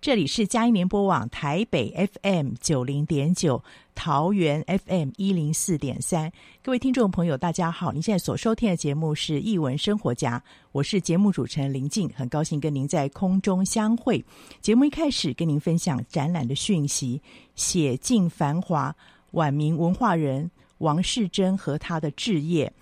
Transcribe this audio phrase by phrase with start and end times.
[0.00, 3.62] 这里是佳音联播网台北 FM 九零点九，
[3.94, 6.32] 桃园 FM 一零四点三。
[6.62, 7.92] 各位听众朋友，大家好！
[7.92, 10.38] 您现在所收听的节目是《艺文生活家》，
[10.72, 14.24] 我是节目主持人林静，很高兴跟您在空中相会。
[14.62, 17.20] 节目一开始跟您分享展览的讯息：
[17.54, 18.96] 写尽繁华，
[19.32, 22.72] 晚明文化人王世贞和他的志业。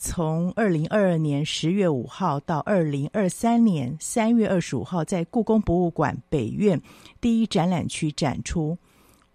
[0.00, 6.80] 从二零二二年十月五号到二零二三年三月二十五号，在故宫博物馆北院
[7.20, 8.78] 第一展览区展出。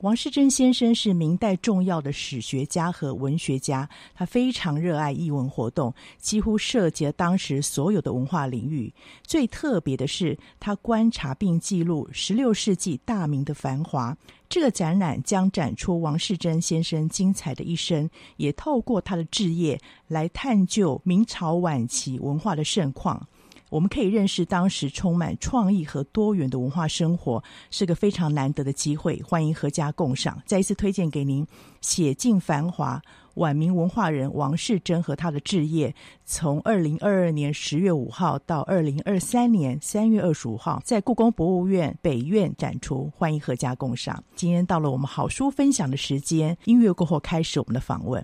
[0.04, 8.94] 王世贞先生是明代重要的史学家和文学家，他非常热爱艺文活动，几乎涉及了当时所有的文化领域。
[9.26, 14.14] 最特别的是，他观察并记录十六世纪大明的繁华。
[14.50, 23.26] 这个展览将展出王世贞先生精彩的一生，也透过他的志业来探究明朝晚期文化的盛况。
[23.74, 29.20] 我们可以认识当时充满创意和多元的文化生活，是个非常难得的机会。
[29.24, 30.40] 欢迎阖家共赏。
[30.46, 31.44] 再一次推荐给您
[31.82, 33.02] 《写尽繁华：
[33.34, 35.90] 晚明文化人王世贞和他的志业》，
[36.24, 43.12] 从二零二二年十月五号到二零二三年三月二十五号，在故宫博物院北院展出。
[43.18, 44.24] 欢迎阖家共赏。
[44.36, 48.24] 今天到了我们好书分享的时间，音乐过后开始我们的访问。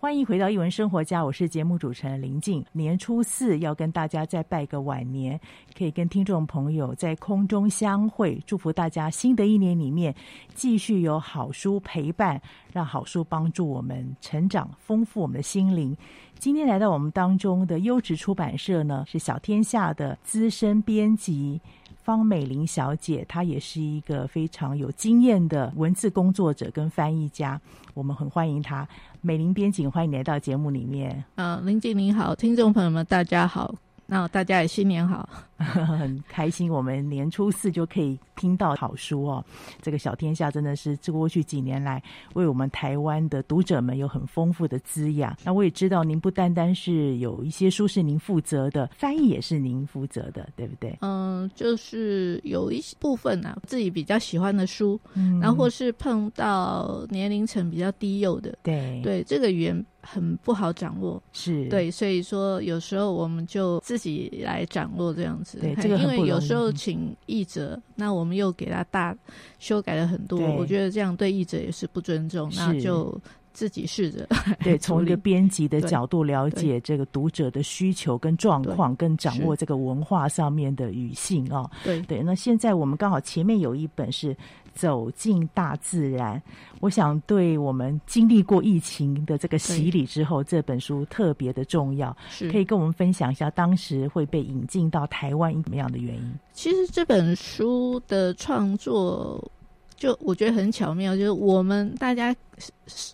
[0.00, 2.64] 欢迎回到艺文生活家，我是节目主持人林静。
[2.72, 5.38] 年初四要跟大家再拜个晚年，
[5.76, 10.14] 可以跟听众朋友在空中相会，祝福大家新的一年里面
[10.54, 12.40] 继续有好书陪伴，
[12.72, 15.94] 让好书帮助我们成长，丰富我们的心灵。
[16.38, 21.60] 今天来到我们当中的优质出版社呢，是小天下的资深编辑。
[22.02, 27.60] 方美玲小姐，她也是一个非常有经验的文字工作者跟翻译家，
[27.94, 28.86] 我们很欢迎她。
[29.20, 31.22] 美玲编辑，欢迎你来到节目里面。
[31.36, 33.74] 嗯，林静您好，听众朋友们，大家好。
[34.10, 39.44] 那大家也新年好， 很开心，我们年初四就可以听到好书哦。
[39.80, 42.02] 这个小天下真的是这过去几年来
[42.34, 45.36] 为我们台湾的读者们有很丰富的滋养。
[45.44, 50.98] 那我也知道您不单单是有一些书是您负责的，翻译也是您负责的，对不对？
[51.02, 59.86] 嗯，就是有一些部分啊，自己比较喜欢的书，嗯，然后或是碰到年龄层比较低幼的，对对，这个语言。
[60.12, 61.68] 很不好掌握，是。
[61.68, 65.58] 对，所以说有时候我们就自己来掌握这样子。
[65.60, 69.16] 对，这个因为有时候请译者，嗯、那我们又给他大
[69.58, 73.16] 修改了很多，我觉得这样对译者也是不尊重，那就
[73.52, 74.28] 自己试着
[74.62, 81.70] 对， 从一个编辑的角度了解这个读者的需求跟状况，跟掌握这个文化上面的语性啊、哦。
[81.84, 82.00] 对。
[82.02, 84.36] 对，那现在我们刚好前面有一本是。
[84.80, 86.42] 走进大自然，
[86.80, 92.16] 我想对我们经历过疫情的这个洗礼之后，这本书特别的重要。
[92.30, 96.32] 是，可以跟我们分享一下当时会被引进到台湾什么样的原因？
[96.54, 99.52] 其实这本书的创作，
[99.96, 102.34] 就我觉得很巧妙，就是我们大家。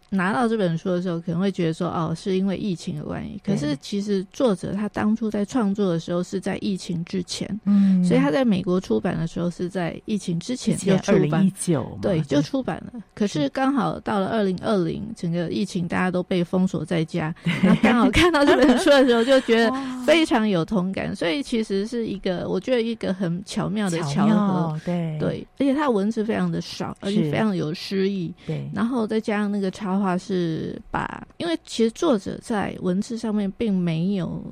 [0.08, 3.38] 拿到这本书的时候，可能会觉得说，哦，是因为疫情的关系。
[3.44, 12.40] 可是其实作者他当初在创作的时候是在疫情之前，嗯，所以他在美国出版的时候是在疫情之前就出版，二零一九，对，就。
[12.46, 13.02] 出版了。
[13.12, 19.68] 可是刚好到了二零二零，整个疫情大家都被封锁在家，那刚好看到这本书的时候，就觉得
[20.06, 21.14] 非常有同感。
[21.14, 25.18] 所以其实是一个，我觉得一个很巧妙的巧合，对。
[25.18, 29.35] 对，而且他文字非常的少，而且非常有诗意，对，然后再加。
[29.36, 34.42] 像那个插画是把，因为其实作者在文字上面并没有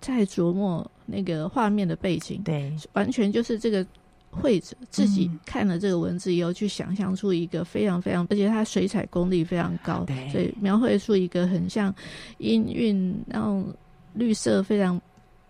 [0.00, 3.86] 在琢磨那个画面的背景，对，完全就是这个
[4.30, 11.94] 绘者自己看了这个文字以后，去想象出一个非常非常，而且他水彩功力非常高，对，所以描绘出一个很像
[12.38, 13.64] 音韵，然后
[14.14, 15.00] 绿色非常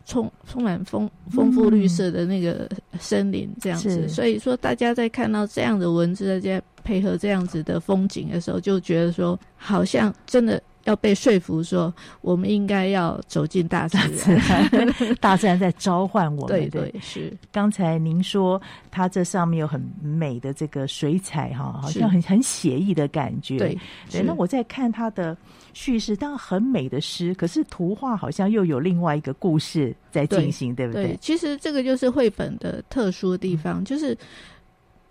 [0.05, 2.69] 充充满丰丰富绿色的那个
[2.99, 6.62] 森林这样子，所以说大家在看到这样的文字，大家。
[6.82, 16.49] 配合这样子的风景的时候，就觉得说，好像真的要被说服，说我们应该要走进大自然，大自然 在召唤我们。
[16.49, 17.32] 对对是。
[17.52, 23.58] 刚才您说，它这上面有很美的这个水彩，哈，好像很很写意的感觉。
[23.58, 23.78] 对
[24.11, 24.23] 对。
[24.23, 25.37] 那我在看它的
[25.73, 31.06] 叙事，当然很美的诗，可是图画好像又有另外一个故事在进行，对，对不对？
[31.09, 34.18] 对，其实这个就是绘本的特殊的地方，嗯、就是。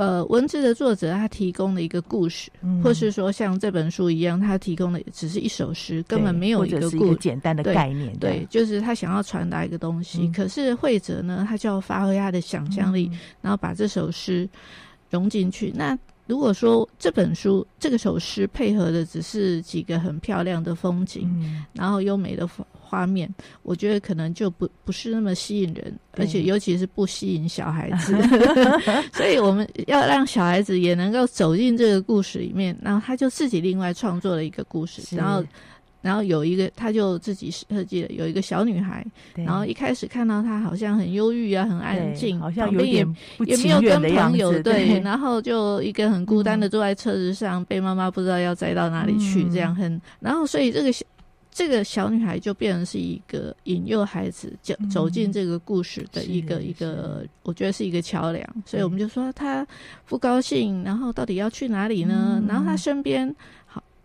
[0.02, 8.12] 呃，文字的作者他提供了一个故事，嗯、或是说像这本书一样，他提供的只是一首诗，根本没有一个故事简单的概念。
[8.18, 10.24] 对，对就是他想要传达一个东西。
[10.24, 14.50] 嗯、可是会者呢，他就要发挥他的想象力，嗯、然后把这首诗
[15.12, 15.72] 融进去。
[15.76, 15.96] 那
[16.28, 22.66] 如果说这本书这个首诗配合的只是几个很漂亮的风景，嗯、然后优美的风。
[22.92, 28.14] 画面，我觉得可能就不不是那么吸引人，而且尤其是不吸引小孩子。
[29.16, 35.42] 所以我们要让小孩子也能够走进这个故事里面，然后他就自己另外创作了一个故事，然后
[36.02, 39.06] 然后有一个他就自己设计了有一个小女孩，
[39.36, 43.06] 然后一开始看到她好像很忧郁啊，很安静，好像有点
[43.38, 51.06] 不也没有跟朋友对，然后就一个很孤单的坐在车子上，被妈妈不知道要载到哪里去，这样很，然后所以这个小。
[51.54, 58.42] 这个小女孩就变成是一个引诱孩子走走进这个故事的一个、嗯、一个，我觉得是一个桥梁。
[58.66, 59.68] 所以我们就说她
[60.06, 62.40] 不高兴，然后到底要去哪里呢？
[62.42, 63.28] 嗯、然后她身边
[63.61, 63.61] 好，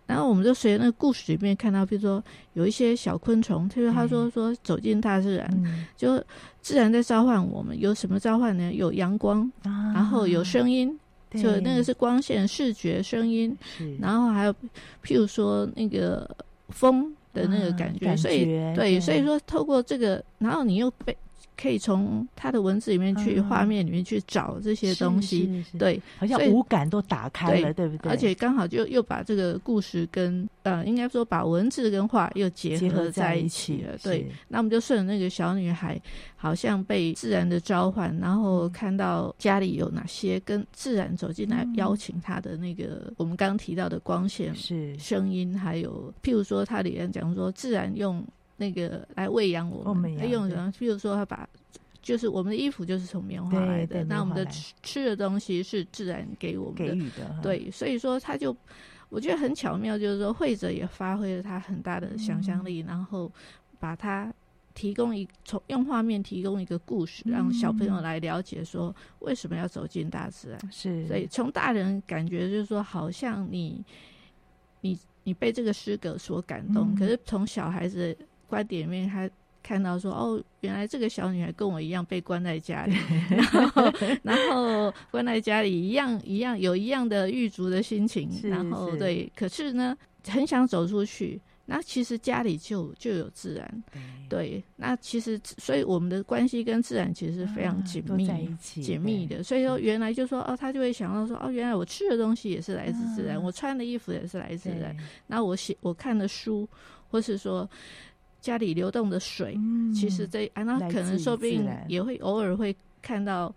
[0.06, 2.22] 然后我们就随着那个故事里面看到，比如说
[2.54, 6.22] 有一些小昆虫，特别他说说走进大自然，嗯、就
[6.60, 7.78] 自然在召唤我们。
[7.78, 8.72] 有什么召唤呢？
[8.72, 10.98] 有阳光，啊、然后有声音，
[11.32, 13.56] 就那个是光线、视觉、声音，
[14.00, 14.52] 然后还有
[15.04, 16.28] 譬如说那个
[16.68, 17.14] 风。
[17.36, 21.14] 的那个感觉，嗯、所以对，对，所以说透过这个，然后你又被。
[21.56, 28.10] 可以从他的文字里面去，画、嗯、面里面去找这些东西，对，好像五感都打开了，对，对不对？
[28.10, 34.30] 而且刚好就又把这个故事跟呃，应该说把文字跟画又结合在一起了，对。
[34.48, 36.00] 那我们就顺着那个小女孩，
[36.36, 48.22] 好像被自然的召唤，然后看到家里有哪些跟自然走进来邀请她的那个，嗯、我们刚刚提到的光线、是声音，还有譬如说，它里面讲说自然用。
[48.56, 50.72] 那个来喂养我们，来用什么？
[50.78, 51.48] 比如说，他把
[52.00, 57.38] 就是我们的衣服就是从棉花来的，那我们的吃吃的东西是自然给我们的，给予的。
[57.42, 58.56] 对，所以说他就
[59.08, 63.30] 我觉得很巧妙，就是说会者也发挥了他很大的想象力，嗯、然后
[63.80, 64.32] 把他
[64.72, 70.72] 提供一从用画面提供一个故事，让小朋友来了解说为什么要走进大自然。
[70.72, 73.84] 是，所以从大人感觉就是说，好像你
[74.80, 78.16] 你你被这个诗歌所感动，嗯、可是从小孩子。
[78.46, 79.28] 观点里面，他
[79.62, 82.94] 看到说：“哦，原来这个小女孩跟我一样被关在家里，
[83.28, 89.96] 然后然后关在家里一样一样有一样的狱卒的心情，然后对，可是呢，
[90.28, 91.40] 很想走出去。
[91.68, 93.82] 那其实家里就就有自然，
[94.28, 99.42] 对，那其实所以我们的关系跟自然其实是非常紧密紧密的。
[99.42, 104.96] 所以说，原来就说哦，他就会想到说哦，原来我吃的东西也是来自自然，我穿的衣服也是来自自然。
[105.26, 106.68] 那我写我看的书，
[107.10, 107.68] 或是说。”
[108.46, 113.52] 家里流动的水，嗯、其实这啊，那可能说不定也会偶尔会看到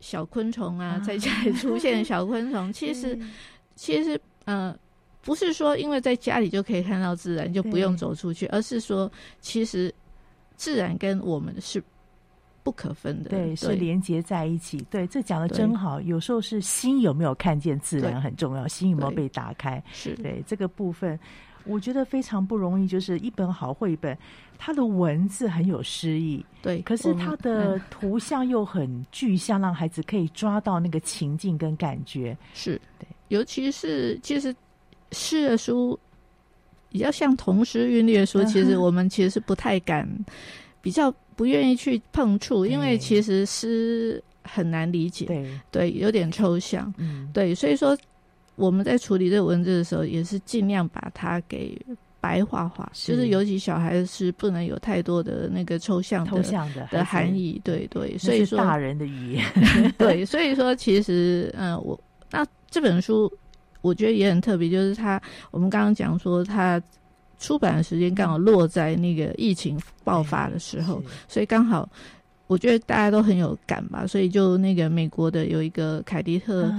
[0.00, 2.70] 小昆虫啊，在家里出现小昆虫。
[2.74, 3.16] 其实，
[3.76, 4.76] 其实，呃，
[5.22, 9.08] 不是说因为在家里就可以看到自然，就不用走出去，而是说，
[9.40, 9.94] 其实
[10.56, 11.80] 自然跟我们是
[12.64, 14.84] 不可分的，对是连接在一起。
[14.90, 16.00] 对，这讲的真好。
[16.00, 21.16] 有时候是心有没有看见自然很重要，心有没有被打开，是对这个部分。
[21.66, 24.16] 我觉得非常不容易，就是一本好绘本，
[24.56, 32.36] 它的文字很有诗意，对，可是它的图像又很具象，让孩子可以抓到那个情境跟感觉。
[32.54, 34.54] 是对，尤其是其实
[35.12, 35.98] 诗的书
[36.88, 40.08] 比较像童诗韵律的书，其实我们其实是不太敢，
[40.80, 47.96] 比较不愿意去碰触，因为其实诗很难理解，对，对，有点抽象，嗯，对，所以说。
[48.56, 51.78] 我们在处理这个文字的时候，也是尽量把它给
[52.20, 57.60] 白话化，就是尤其小孩子是不能有太多的那个抽象的抽象的的含义。
[57.62, 59.44] 对对，所以说大人的语言。
[59.96, 61.98] 对，所以说其实，嗯，我
[62.30, 63.32] 那这本书
[63.82, 65.20] 我觉得也很特别，就是它
[65.50, 66.82] 我们刚刚讲说它
[67.38, 71.88] 出版的时间刚好落在那个疫情爆发的时候，所以刚好。
[72.46, 76.72] 我觉得大家都很有感吧，所以就那个美国的有一个凯迪特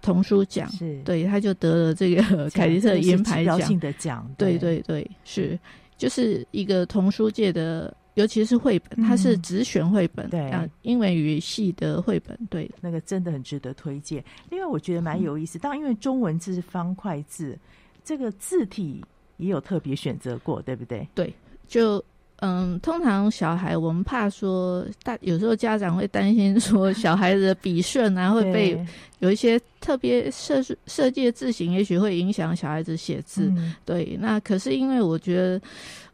[0.00, 4.28] 童书奖，啊、是对，他就得了这个 凯迪特银牌奖的奖。
[4.38, 5.58] 对对对，是
[5.96, 14.24] 就是一个童书界的，尤其是绘本，它是只选绘本，对、嗯，英文语系的绘本，对，那个真的很值得推荐。
[14.50, 17.58] 另外，我觉得蛮有意思，当然因为中文字是方块字，
[18.04, 19.04] 这个字体
[19.36, 21.08] 也有特别选择过，对不对？
[21.12, 21.34] 对，
[21.66, 22.02] 就。
[22.44, 28.76] 嗯，通常小孩我们怕说，大有时候家长会担心说， 小孩子的笔顺啊会被
[29.20, 33.44] 有一些特别设设计的字形，也许会影响小孩子写字。
[33.56, 35.60] 嗯、对，那可是因为我觉得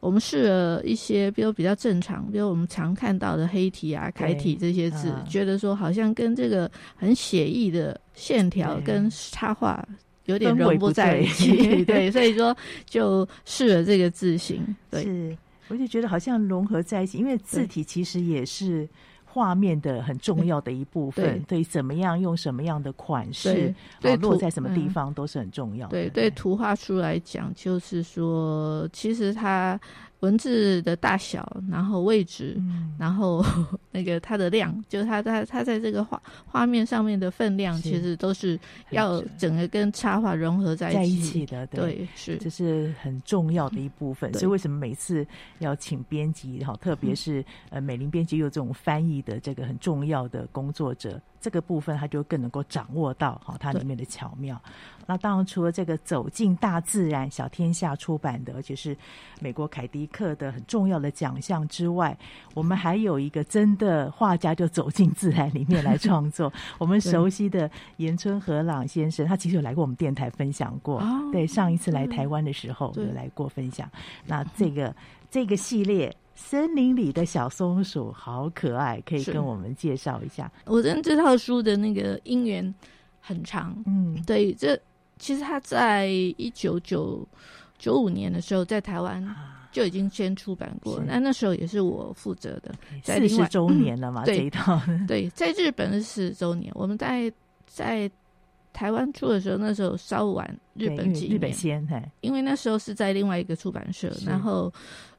[0.01, 9.83] 我们试了一些，比如比较正常，比如我们常看到的黑体啊、楷体这些字，觉得说好像跟这个很写意的线条跟插画
[10.27, 11.83] 有点融不在一起。
[11.89, 12.55] 对， 所以说
[12.85, 14.63] 就试了这个字形。
[14.91, 15.05] 对。
[15.05, 15.35] 是
[15.69, 18.89] 我就觉得好像融合在一起，因为字体其实也是
[19.25, 21.43] 画面的很重要的一部分。
[21.47, 25.93] 对，对，怎么样用什么样的款式，对，落在什么地方都是很重要的。
[25.93, 29.79] 对，对，图画书来讲，就是说，其实它。
[30.21, 33.45] 文字的大小，然后位置，嗯、然后
[33.93, 38.59] 那个它的量，就是它它它在这个画画面上面的分量，其实都是
[38.91, 41.67] 要整个跟插画融合在一起，在一起的。
[41.69, 44.33] 对，对，是这是很重要的一部分。
[44.35, 45.27] 所以为什么每次
[45.61, 51.21] 要请编辑哈，特别是呃美玲编辑有这种翻译的这个很重要的工作者。
[51.41, 54.61] 这个部分，他就更能够掌握到哈，它里面的巧妙。
[55.07, 58.95] 那当然，除了这个走进大自然，小天下出版的，而且是
[59.41, 62.17] 美国凯迪克的很重要的奖项之外，
[62.53, 66.53] 我们还有一个真的画家，就走进自然里面来创作。
[66.79, 71.03] 我们熟悉的岩村和朗先生，他其实有来过我们电台分享过。
[71.33, 73.91] 对，上一次来台湾的时候有来过分享。
[74.27, 74.95] 那这个
[75.31, 76.15] 这个系列。
[76.41, 80.51] 森林里的小松鼠好可爱，可以跟我们介绍一下。
[80.67, 82.73] 我跟这套书的那个因缘
[83.21, 84.79] 很长，嗯，对，这
[85.19, 87.27] 其实他在一九九
[87.77, 89.23] 九五年的时候在台湾
[89.73, 94.81] 就已经先出版过，那那时候也是我负责的，在四十周年了嘛，这一套。
[95.09, 97.31] 对，在日本是四十周年，我们在
[97.67, 98.09] 在
[98.73, 101.85] 台湾出的时候，那时候稍晚日本几年，日本先，
[102.21, 104.73] 因为那时候是在另外一个出版社，然后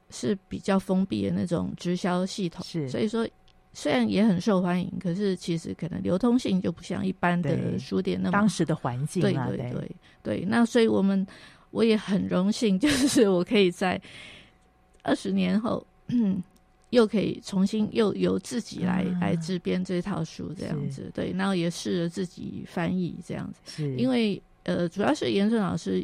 [0.10, 3.28] 是比较封闭的那种直销系统，是所以说。
[3.72, 8.32] 虽然也很受欢迎，可是其实可能流通性就不像一般的书店那么。
[8.32, 9.92] 当时的环境啊，对对对
[10.24, 10.46] 对。
[10.48, 11.26] 那所以我们
[11.70, 14.02] 我也很荣幸， 就是我可以在
[15.04, 15.86] 二十年后，
[16.90, 21.10] 又可以重新又由自己来、嗯、来自编这套书这样子。
[21.14, 23.60] 对，然后也试着自己翻译这样子。
[23.66, 26.04] 是因为呃，主要是严正老师。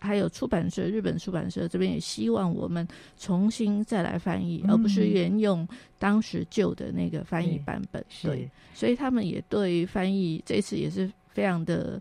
[0.00, 2.86] 还有出版社，日本出版社这边也希望我们
[3.16, 5.66] 重新再来翻译，嗯、而不是沿用
[5.98, 8.04] 当时旧的那个翻译版本。
[8.22, 12.00] 对，对，所以他们也对翻译这次也是非常的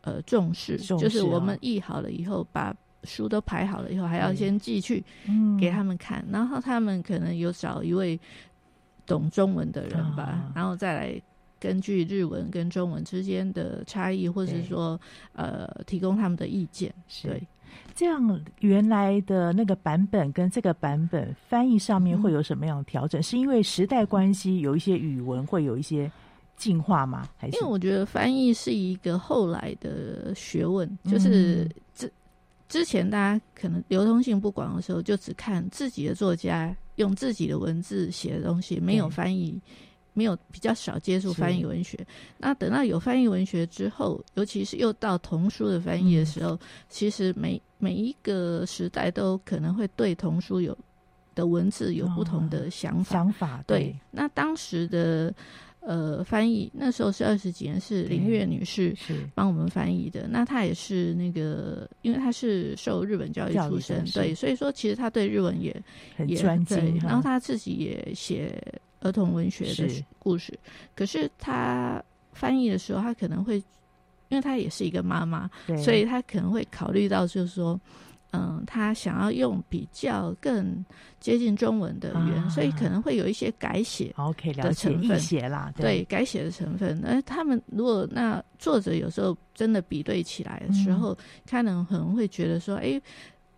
[0.00, 2.74] 呃重视，就是我们译好了以后，把
[3.04, 5.04] 书都排好了以后，还要先寄去
[5.60, 8.18] 给他们看，嗯、然后他们可能有找一位
[9.04, 11.20] 懂中文的人吧，啊、然后再来。
[11.64, 15.00] 根据日文跟中文之间的差异，或者是说，
[15.32, 16.94] 呃，提供他们的意见。
[17.22, 17.42] 对，
[17.94, 23.18] 这样原来的那个版本跟这个版本翻译上面会有什么样的调整？
[23.18, 26.10] 嗯、是因为时代关系，有一些语文会有一些
[26.58, 27.26] 进化吗？
[27.38, 27.56] 还是？
[27.56, 32.12] 因为我觉得翻译是一个后来的学问，就是之
[32.68, 39.58] 之前大家可能流通性不广的时候，就只看自己的作家用自己的文字写的东西，没有翻译。
[40.16, 41.98] 没有比较少接触翻译文学，
[42.38, 50.76] 那等到有翻译文学之后，尤其是又到童书的翻译的时候，嗯、其实每每一个时代都可能会对童书有
[51.34, 53.12] 的文字有不同的想法。
[53.12, 53.96] 想法对，对。
[54.12, 55.34] 那当时的
[55.80, 60.28] 呃翻译，那时候是二十几年，是林月女士是帮我们翻译的。
[60.28, 65.74] 那她也是那个，因为她是受日本教育出身，对，所以说其实她对日文也
[66.16, 67.00] 很专精。
[67.02, 68.56] 然后她自己也写。
[69.04, 70.58] 儿童文学的故事，是
[70.96, 73.58] 可是他翻译的时候，他可能会，
[74.30, 77.78] 因为他也是一个妈妈，所以他可能会考虑到，就是说，
[78.32, 80.84] 嗯，他想要用比较更
[81.20, 86.98] 接近中文的语言，啊、所以可能会有一些改写，OK，的成分，写啦，对，对改写的成分。
[87.00, 93.00] 那他们如果那作者有时候真的比对起来的时候，嗯、他能可能会觉得说，哎。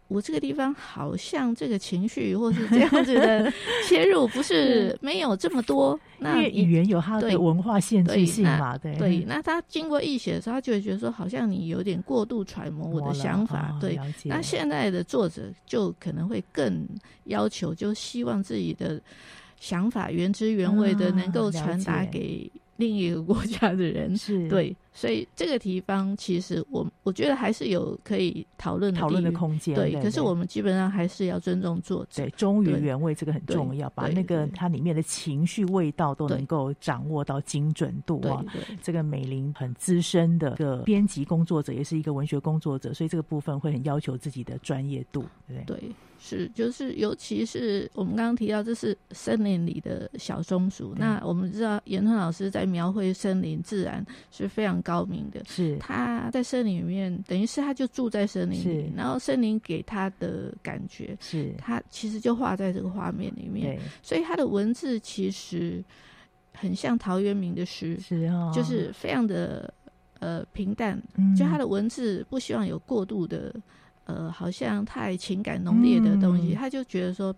[0.09, 3.53] 我这个地方好像这个情绪或是这样子的
[3.89, 9.25] 切入不是没有这么多，那因为语言有它的文化限制性嘛，对对。
[9.27, 13.99] 那他经过译写的时候，他就会觉得说，好像你有点过度揣摩我的想法，哦、对。
[14.25, 16.87] 那现在的作者就可能会更
[17.25, 19.01] 要求，就希望自己的
[19.59, 22.51] 想法原汁原味的能够传达给。
[22.77, 29.75] 另一个国家的人 是对，所以这个地方其实我我觉得还是有可以讨论讨论的空间。
[29.75, 38.45] 对，可是我们基本上还是要尊重作者，对，忠于原味这个很重要，把那个它里面的情绪味道都能够掌握到精准度啊。
[38.83, 45.79] 这个美玲很资深的一个编辑工作者，也是一个文学工作者，所以这个部分会很要求自己的专业度，对不对？
[45.79, 45.91] 对。
[46.27, 50.93] 是，就是，尤其是我们刚刚提到，这是森林里的小松鼠。
[50.93, 55.41] 对那我们知道，延春老师在描绘森林自然是非常高明的。
[55.47, 63.79] 是，他在森林里面，等于是他就住在森林里，是然后森林给他的感觉，是他其实就画在这个画面里面。
[64.03, 65.81] 所以他的文字其实
[66.53, 69.73] 很像陶渊明的诗，是哦，就是非常的
[70.19, 73.55] 呃平淡，嗯、就他的文字不希望有过度的。
[74.07, 77.35] 呃，好像太情感浓烈的东西，嗯、他就觉得说，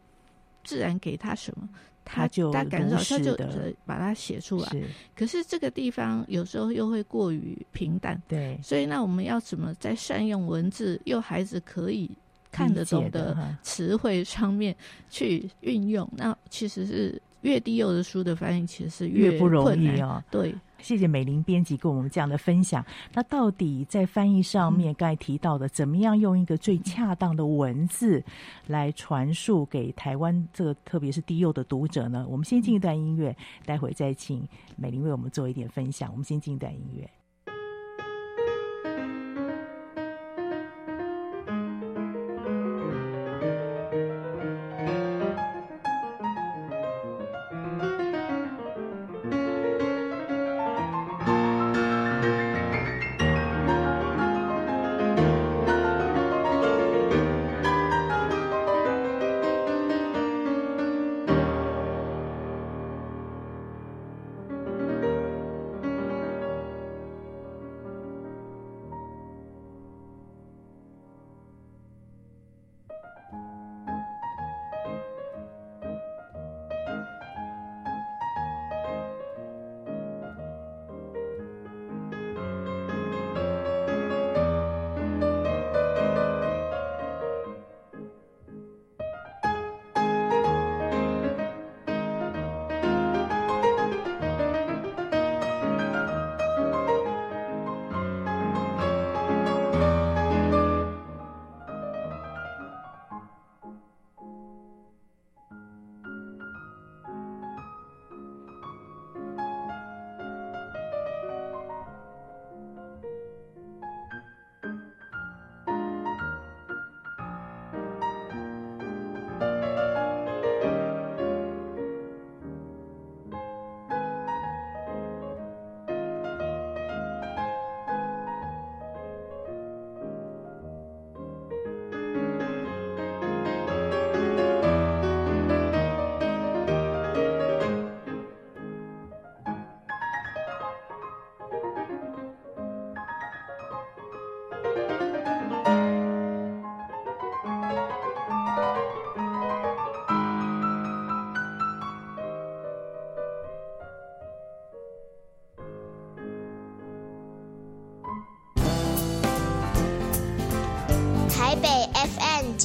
[0.63, 1.69] 自然给他什么，
[2.05, 3.37] 他就他感受，他就
[3.85, 4.69] 把它写出来。
[4.69, 4.85] 是
[5.17, 12.11] 可是这个地方有时候又会过于平淡，对，所以那我们要怎么在善用文字，又孩子可以
[12.53, 14.77] 看得懂的词汇上面
[15.09, 16.07] 去运用？
[16.15, 20.23] 那其实是越低幼的书的翻译，其实是越，越不容易啊。
[20.31, 20.55] 对。
[20.81, 22.85] 谢谢美玲编辑跟我们这样的分享。
[23.13, 28.23] 那到底在翻译上面，刚才提到的，怎么样用一个最恰当的文字
[28.67, 32.27] 来传述给台湾这个特别是低幼的读者呢？
[32.29, 33.37] 我们先进一段音乐，
[33.67, 36.11] 待会再请美玲为我们做一点分享。
[36.11, 37.18] 我们先进一段音乐。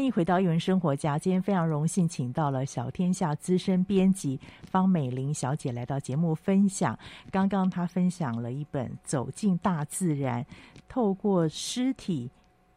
[0.00, 1.18] 欢迎回到一文生活家。
[1.18, 6.98] 今天非常荣幸，请到了小天下资深编辑方美玲小姐来到节目分享。
[7.30, 10.42] 刚刚她分享了一本《走进大自然》，
[10.88, 12.30] 透过尸体，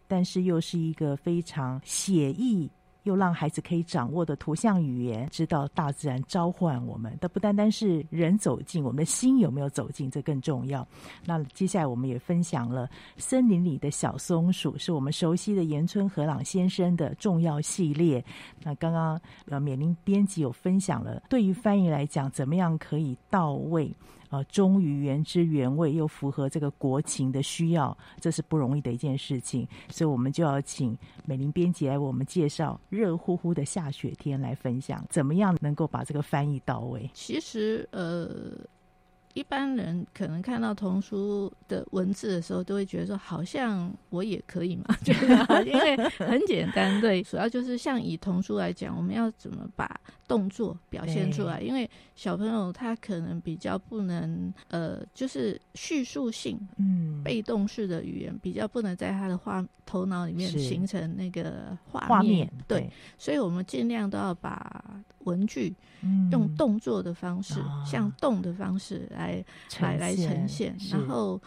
[0.06, 2.70] 但是又是一个非常写意。
[3.04, 7.16] 又让孩子可以掌握的图像语言，知道大自然召唤我们。
[7.20, 10.88] 但不单单是人走进，我们的心有没有走进，这更重要。
[11.26, 12.88] 那接下来我们也分享了
[13.18, 18.24] 《森林里的小松鼠》，是我们熟悉的岩村和朗先生的重要系列。
[18.64, 23.94] 那刚刚呃，美玲编辑有分享了，对于翻译来讲，怎么样可以到位？
[24.34, 29.68] 啊，忠于原汁原味，又符合这个国情的需要，这是不容易的一件事情。
[29.90, 37.08] 所以，我们就要请美玲编辑来为我们介绍热乎乎的下雪天，来分享怎么样能够把这个翻译到位。
[37.14, 38.58] 其实，呃。
[39.34, 47.00] 一般人可能看到童书的文字的时候，都会觉得说，好像我也可以嘛， 觉得因为很简单。
[47.02, 51.60] 对，主要就是像以童书来讲，我们要怎么把动作表现出来？
[51.62, 62.48] 因为小朋友他可能比较不能，呃，就是叙述性，嗯，被动式的语言比较不能在他的画头脑里面形成那个画面。
[62.68, 64.84] 对，对，所以我们尽量都要把
[65.26, 65.76] 文具
[66.32, 69.24] 用动作的方式，嗯、像动的方式来。
[69.24, 71.42] 来来来呈现，然后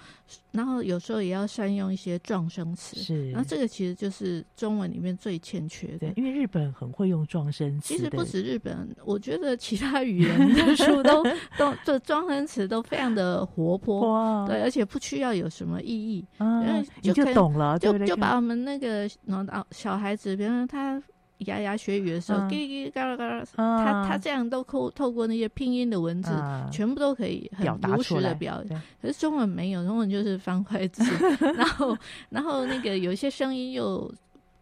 [0.51, 7.95] 然后有时候也要善用一些撞声词，是，然后这个其实就是中文里面最欠缺的，因为日本很会用撞声词。
[7.95, 11.23] 其实不止日本，我觉得其他语言的 书都
[11.57, 21.01] 都这撞声词都非常的活泼，对，而且不需要有什么意义，因为、啊、就，就懂了，就就把我们那个然后小孩子，比如说他。
[21.39, 26.31] 牙牙学语的时候，叽叽嘎啦嘎啦，他他这样都透透过那些拼音的文字，
[26.73, 28.65] 全部都可以很如实的表。
[29.03, 31.03] 可是中文没有，中文就是方块字，
[31.55, 31.97] 然后
[32.31, 34.11] 然后那个有一些声音又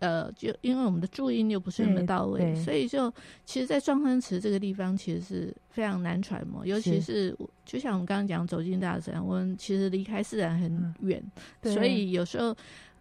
[0.00, 3.08] 呃，就因为我们的注音又不是那么到位，所以就
[3.44, 6.66] 其实，在状声词这个地方，其实是非常难揣摩。
[6.66, 7.34] 尤其是
[7.64, 11.22] 就像我们刚刚讲走进大自然，我们其实离开自然很远，
[11.62, 12.54] 所以有时候。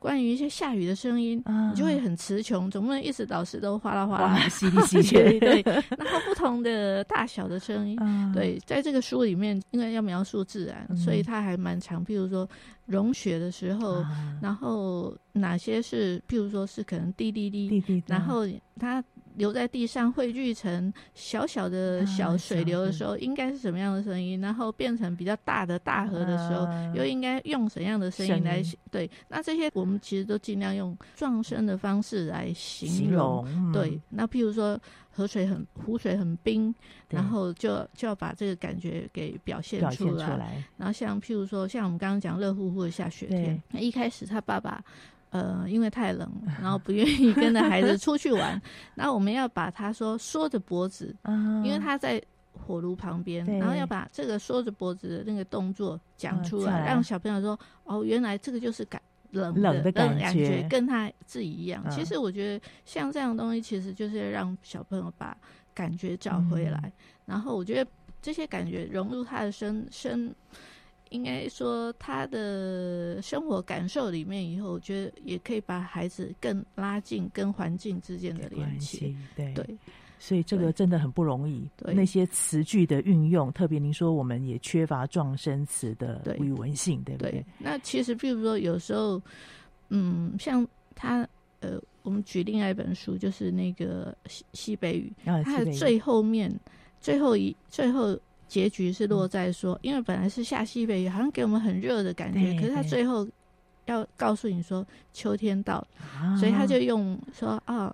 [0.03, 5.39] 关于一些下雨的声音，嗯、你就会很词穷，总不能一直老师都哗啦哗啦 稀里稀缺。
[5.39, 12.05] 对，然后不同的大小的声音，嗯、 对，在这个书里面，因为要描述自然，嗯、所以它还蛮长。
[12.05, 12.45] 譬如说
[12.85, 18.45] 融雪的时候，嗯、然后哪些是，譬如说是可能滴滴滴，滴滴然后
[18.77, 19.01] 它。
[19.35, 24.39] 留在地上汇聚成小小的小水流的时候，应该是什么样的声音？
[24.41, 28.63] 然后变成比较大的大河的时候，又应该用什么样的声音来？
[28.91, 33.45] 对，那这些我们其实都尽量用撞声的方式来形容。
[33.71, 36.73] 对，那譬如说河水很湖水很冰，
[37.09, 40.63] 然后就就要把这个感觉给表现出来。
[40.77, 44.83] 然后像譬如说，像我们刚刚讲热乎乎的下雪天，那一开始他爸爸。
[45.33, 48.61] 呃，因为太冷，然后 不愿意跟着孩子出去玩。
[48.93, 51.13] 然后我们要把他说缩着脖子，
[51.65, 65.35] 因为他在火炉旁边，然后要把这个缩着脖子的那个动作讲出来，让小朋友说：“哦，原来这个就是感冷冷的感觉，跟他自己一样。”其实我觉得像这样东西，其实就是让小朋友把
[65.73, 66.93] 感觉找回来。
[67.25, 67.89] 然后我觉得
[68.21, 70.31] 这些感觉融入他的身身。
[71.13, 79.15] 应该说，他的生活感受里面，以后我觉得也可以把孩子更拉近跟环境之间的联系。
[79.35, 79.77] 对，对，
[80.17, 81.69] 所以这个真的很不容易。
[81.77, 87.31] 对，那些词句的运用，特别您说我们也缺乏状声词的语文性，对，对不对？
[87.31, 89.21] 对，那其实，比如说有时候，
[89.89, 91.27] 嗯，像他，
[91.59, 96.51] 呃，我们举另外一本书，就是那个西西北语，啊、它的最后面
[96.99, 98.19] 最后一最后。
[98.53, 103.27] 结局是落在说，因为本来是下西北雨，好像给我们很热的感觉，可是他最后
[103.85, 107.91] 要告诉你说秋天到了，所以他就用说啊，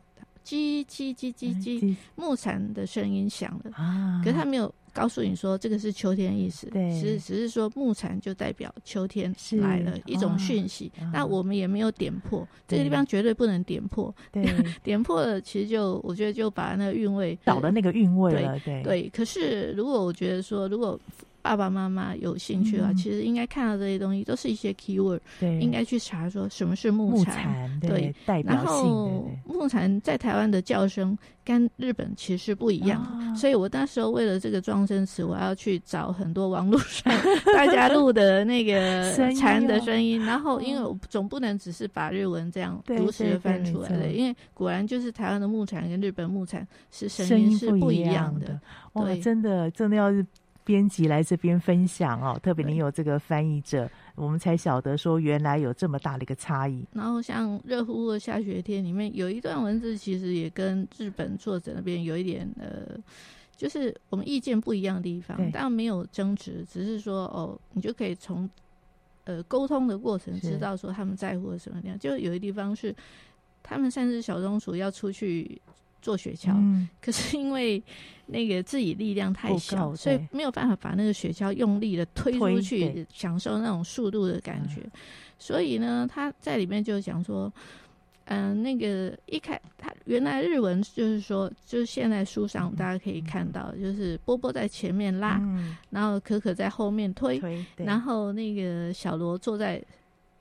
[0.49, 4.73] 叽叽叽叽叽，木蝉的声音响了啊，可是他没有。
[4.91, 10.91] 告诉你说这个是秋天意思，对，只只是说木蝉就代表秋天来了一种讯息。
[11.13, 14.13] 那我们也没有点破，这个地方绝对不能点破。
[14.31, 14.43] 对，
[14.83, 18.59] 点破了其实就我觉得就把那个韵味倒了那个韵味了。
[18.65, 19.07] 对对。
[19.09, 20.99] 可是如果我觉得说，如果
[21.41, 28.15] 爸爸妈妈有兴趣了，嗯、其实应该看到这些东西都是一些 keyword，对，应该去查说什么是木蝉，对，对。
[28.25, 28.55] 代表性。
[28.55, 37.13] 然后木蝉在台湾的叫声跟日本其实不一样，哦、所以我那时候为了这个装声词，我要去找很多网络上
[37.55, 48.59] 大家录的那个蝉的声音，然后因为我总不能只是把日文这样如实的翻出来的，因为果然就是台湾的木蝉跟日本木蝉是声音是不一样的，
[48.93, 50.25] 哇，真的真的要是。
[50.69, 56.85] 编辑来这边分享哦，特别你有这个翻译者，我们才晓得说原来有这么大的一个差异。
[56.93, 62.95] 然后像热乎乎的下雪天里面有一段文字，其实也跟日本作者那边有一点呃，
[63.57, 68.47] 就是我们意见不一样的地方，但没有争执，只是说哦，你就可以从
[69.23, 71.97] 呃沟通的过程知道说他们在乎的什么地方。
[71.97, 72.95] 就有一地方是
[73.63, 75.59] 他们三只小松鼠要出去。
[76.01, 77.81] 做雪橇，嗯、可是因为
[78.27, 84.81] 那个自己力量太小，所以没有办法把那个雪橇用力的推出去，享受那种速度的感觉。
[85.37, 87.51] 所以呢，他在里面就讲说，
[88.25, 99.83] 嗯、呃，那个一开他原来日文就是说，就是现在书上大家可以看到，就是波波在前面拉，嗯、然后可可在后面推，推然后那个小罗坐在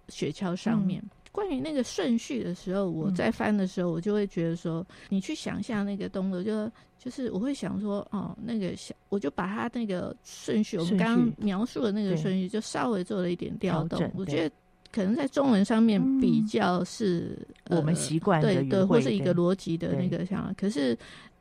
[0.09, 1.03] 雪橇上面。
[1.39, 14.11] 嗯关于那个顺序的时候，我在翻的时候，我就会觉得说，嗯、你去想象那个动作，就就是我会想说，哦，那个想，我就把它那个顺序，我们刚刚描述的那个顺序，就稍微做了一点调动。
[14.17, 14.55] 我觉得
[14.91, 17.39] 可能在中文上面比较是、
[17.71, 20.99] 我们习惯的对对，或是一个逻辑的那个想法，可是。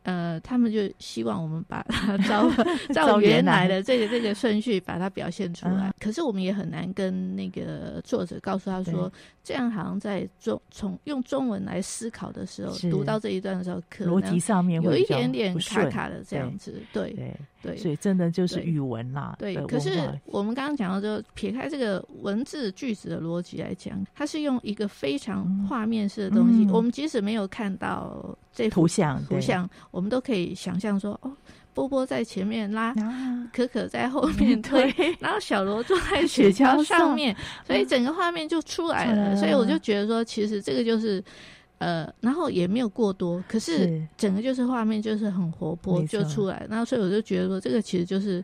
[0.08, 2.50] 呃，他们就希望我们把它 照
[2.94, 5.94] 照原来的这个这个顺序把它表现出来。
[6.00, 9.12] 可是我们也很难跟那个作者告诉他说，
[9.44, 16.82] 这样好像在中从用中文来思考的时候，读到这一段的时候，可能逻辑上面有一点点卡卡的这样子。
[16.94, 17.36] 对对
[17.68, 19.36] 对，所以真的就是语文啦。
[19.38, 26.68] 对，可是我们刚刚讲到，就撇开这个文字句子的逻辑来讲，它是用一个非常画面式的东西。
[26.72, 29.70] 我们即使没有看到这图像，图像。
[29.92, 31.32] 我们都可以想象说，哦，
[31.74, 32.94] 波波在前面拉，
[33.54, 39.36] 可可在后面 推，然后小罗坐在 雪橇上面，所以整个画面就出来了。
[39.36, 41.24] 所以我就觉得说，其实这个就是，
[41.78, 46.66] 呃，然后也没有过多，可是整个就是画面就是很活泼就出来。
[46.70, 48.44] 然后所以我就觉得说，这个其实就是，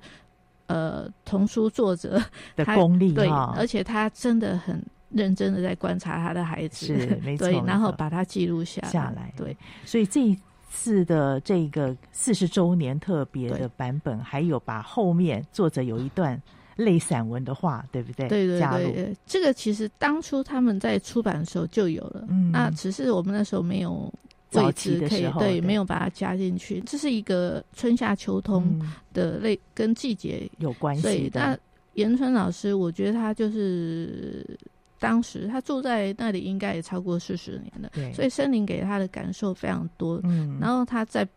[0.67, 2.22] 呃，童书作者
[2.56, 10.36] 的功力，对，而且他真的很认真的在观察他的孩子，是 没错，对，然后把它记录下下来，对，所以这。
[10.76, 16.41] 次的这个四十周年特别的版本，对还有把后面作者有一段
[16.76, 18.28] 类散文的话，对不对？
[18.28, 24.12] 对对对，这个其实当初他们在出版的时候就有了，嗯，那只是我们那时候没有
[24.54, 26.82] 位置可以，对，对没有把它加进去。
[26.82, 28.80] 这是一个春夏秋冬
[29.14, 31.40] 的类，嗯、跟季节有关系的。
[31.40, 31.58] 那
[31.94, 34.58] 严春老师，我觉得他就是。
[35.00, 40.18] 当时他住在那里，应该也超过四十年了，对所以森林给他的感受非常多。
[40.24, 41.28] 嗯，然后他在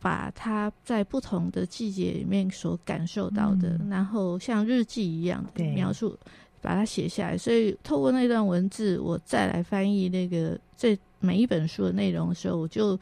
[0.00, 6.18] 把他在不同的季节里面所感受到的，嗯、然后像日记一样的描述，
[6.62, 7.36] 把它写下来。
[7.36, 12.98] 所以透过那段文字，我再来翻译那个这每一本书的内容的时候，我就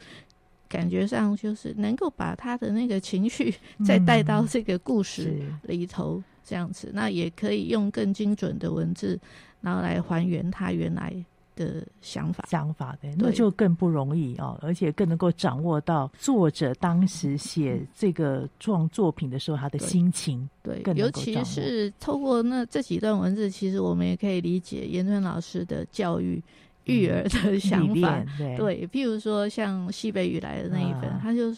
[0.67, 3.55] 感觉上就是能够把他的那个情绪
[3.87, 9.19] 再带到这个故事里头，这样子，嗯、那也可以用更精准的文字。
[9.61, 11.13] 然后来还原他原来
[11.59, 26.41] 的想法，想法的，那就更不容易哦，而且更能够掌握到作者当时写这个创作品的时候他的心情，对，尤其是透过那这几段文字，其实我们也可以理解严春老师的教育
[26.85, 31.53] 育儿的想法，对，对，譬如说像西北雨来的那一本，他就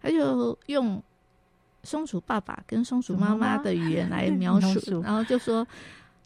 [0.00, 1.02] 他就用
[1.82, 5.66] 松鼠爸爸跟松鼠妈妈的语言来描述，然后就说。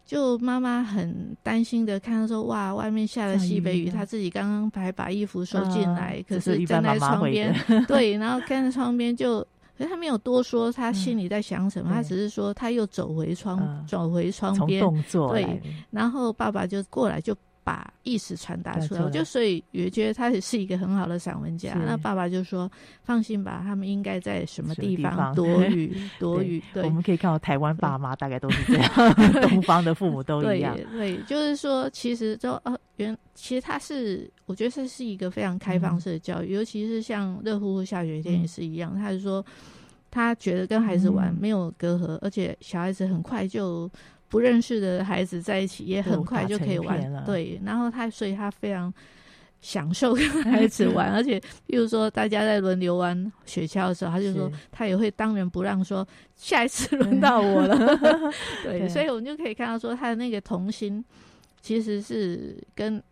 [0.06, 7.52] 就妈妈很担心的看到说，哇，外面下了西北雨，她自己刚刚还把衣服收进来，可是站在窗边，
[7.88, 9.40] 对，然后看着窗边就，
[9.76, 17.36] 可是她没有多说她心里在想什么，她只是说她又走回窗，走回窗边，动作对，然后爸爸就过来就。
[17.66, 21.74] 把意思传达出来，我就所以也觉得他也是一个很好的散文家。
[21.84, 22.70] 那爸爸就说
[23.02, 26.62] ：“放心吧，他们应该在什么地方躲雨躲雨。
[26.72, 28.88] ”对，我们可以看到台湾爸妈大概都是这样，
[29.42, 30.78] 东方的父母都一样。
[30.92, 38.94] 对，就是说，其实就呃，原其实他是，我觉得这是一个非常开放式的教育，尤其是像热乎乎下雪天也是一样。
[38.94, 39.44] 他是说，
[40.08, 43.90] 他觉得跟孩子玩没有隔阂，而且小孩子很快就。
[44.28, 47.60] 不认识的孩子在一起也很快就可以玩了，对。
[47.64, 48.92] 然后他，所以他非常
[49.60, 57.76] 享受跟孩子玩， 而且，比如说大家在轮流玩雪橇的时候，他就说他也会当仁不让，说下一次轮到我了。
[58.62, 61.04] 对，对，所以我们就可以看到说他的那个童心，
[61.60, 63.02] 其实是跟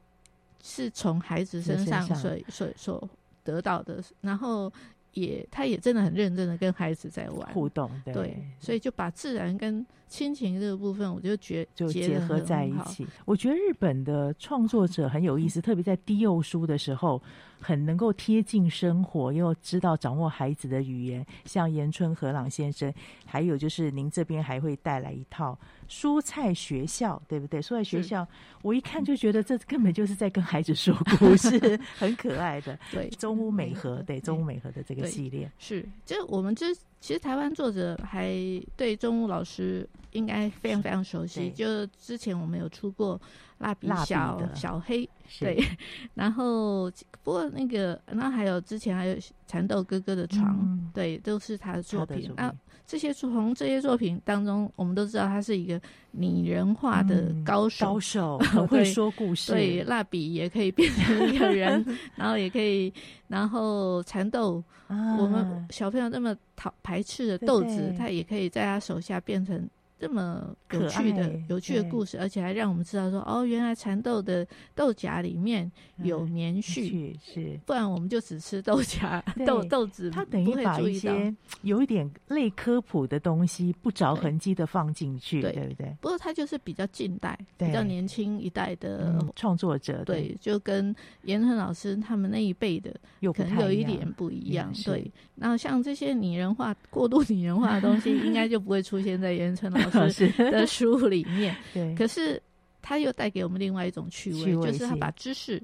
[0.62, 3.08] 是从孩子身上所所所
[3.42, 4.72] 得到的，然后。
[5.16, 13.04] 也，他也真的很认真的跟孩子在玩互动，对，对，所以就把自然跟亲情这个部分，我就觉就结合在一起。
[13.24, 17.20] 我觉得日本的创作者很有意思，嗯、特别在低幼书的时候，
[17.58, 21.26] 很能够贴近生活，又知道掌握孩子的语言。
[21.44, 22.94] 像岩春和朗先生，
[23.26, 25.58] 还有就是您这边还会带来一套。
[25.88, 27.60] 蔬菜学校，对不对？
[27.60, 28.24] 蔬菜学校，
[28.62, 32.78] 我一看就觉得这 根本就是在跟孩子说故事，很可爱的。
[32.92, 36.66] 对，中屋美和，对，中屋美和的这个系列是，就我们这
[37.04, 38.32] 其实台湾作者还
[38.78, 41.50] 对中屋老师应该非常非常熟悉。
[41.50, 43.20] 就之前我们有出过
[43.58, 45.06] 蜡笔小小黑，
[45.38, 45.62] 对，
[46.14, 46.90] 然后
[47.22, 52.50] 不过那个，那还有之前还有蚕豆哥哥的床，嗯、对，都是他的作品啊。
[52.86, 59.52] 这些从这些作品当中，我们都知道他是一个拟人化的高手，嗯、高手 很会说故事。
[59.52, 62.92] 对，蜡笔也可以变成一个人， 然后也可以，
[63.26, 69.68] 然后蚕豆，啊、我们小朋友那么讨排斥的豆子，他也可以在他手下变成。
[70.04, 80.10] 这么有趣的有趣的故事，而且还让我们知道说，哦，原来蚕豆的豆荚里面有棉絮，是，不然我们就只吃豆荚豆豆子。
[80.10, 85.96] 它等于把一些有一点类科普的东西不着痕迹的放进去，对不对？
[86.02, 92.94] 不过它就是比较近代、比较年轻一代的创作者，对，就跟严恒老师他们那一辈的
[93.32, 95.10] 可能有一点不一样，对。
[95.36, 99.93] 然后像这些拟人化、过度拟人化的东西，应该就不会出现在严恒老师。
[100.10, 100.28] 是。
[100.50, 102.40] 的书里面， 对，可是
[102.82, 105.62] 他又带给我们另外一种趣味，趣味就是他把知识，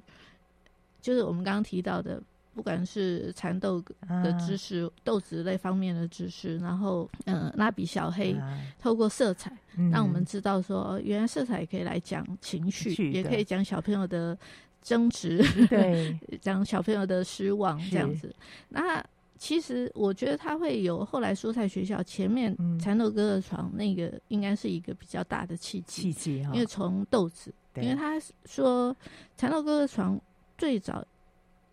[1.01, 2.23] 就是我们刚刚提到的，
[2.55, 3.83] 不管是蚕豆
[4.23, 9.53] 的知识、啊、豆子类方面的知识，然后嗯，蜡笔小黑、啊、透过色彩，
[9.91, 14.37] 让我们知道说，原来色彩也可以来讲情绪，也可以讲小朋友的
[14.83, 18.35] 争执，对， 讲小朋友的失望这样子，
[18.69, 19.05] 那。
[19.43, 28.95] 其实我觉得他会有后来蔬菜学校前面蚕豆哥哥床那个应该是一个比较大的契机，契机，因为从豆子，因为他说
[29.39, 30.21] 蚕豆哥哥床
[30.59, 31.03] 最早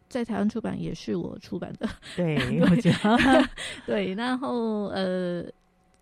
[0.08, 3.50] 在台湾出版也是我出版的，对， 我觉得。
[3.86, 5.44] 对，然后呃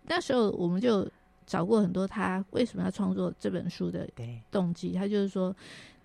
[0.04, 1.04] 那时候我们就
[1.46, 4.08] 找过很多他为什么要创作这本书的
[4.50, 5.54] 动机，他就是说。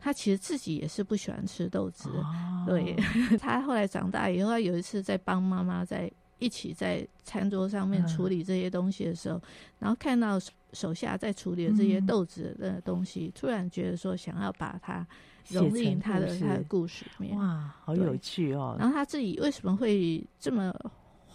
[0.03, 2.95] 他其实自己也是不喜欢吃豆子，哦、 对。
[3.37, 9.41] 他后来长大以后，他有一次在帮妈妈在一起在餐桌上面处理这些东西的时候，嗯、
[9.77, 10.39] 然后看到
[10.73, 15.05] 手下在处理的这些豆子的东西，嗯、突然觉得说想要把它
[15.49, 17.37] 融进他的他的故事里面。
[17.37, 18.75] 哇，好有趣哦！
[18.79, 20.73] 然后他自己为什么会这么？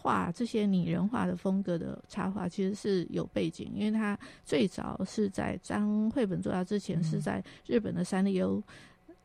[0.06, 8.62] 画这些拟人化的风格的插画其实是有背景，因为他最早是在张绘本作家之前，是在日本的三丽鸥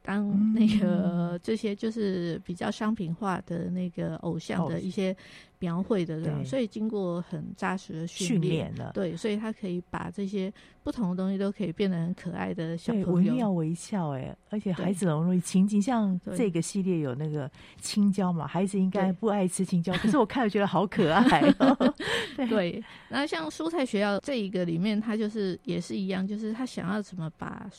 [0.02, 5.16] 当那个这些就是比较商品化的那个偶像的一些。
[5.62, 17.48] 描绘的人，所以经过很扎实的训练了，对，所以他可以把这些不同的东西都可以变得很可爱的小朋友，惟妙惟肖哎，而且孩子容易亲近，像这个系列有那个
[17.80, 21.94] 青椒嘛，孩子应该不爱吃青椒，可是我看了觉得好可爱 哦。
[22.50, 27.70] 对，那像蔬菜学校这一个里面，他就是也是一样，就是他想要怎么把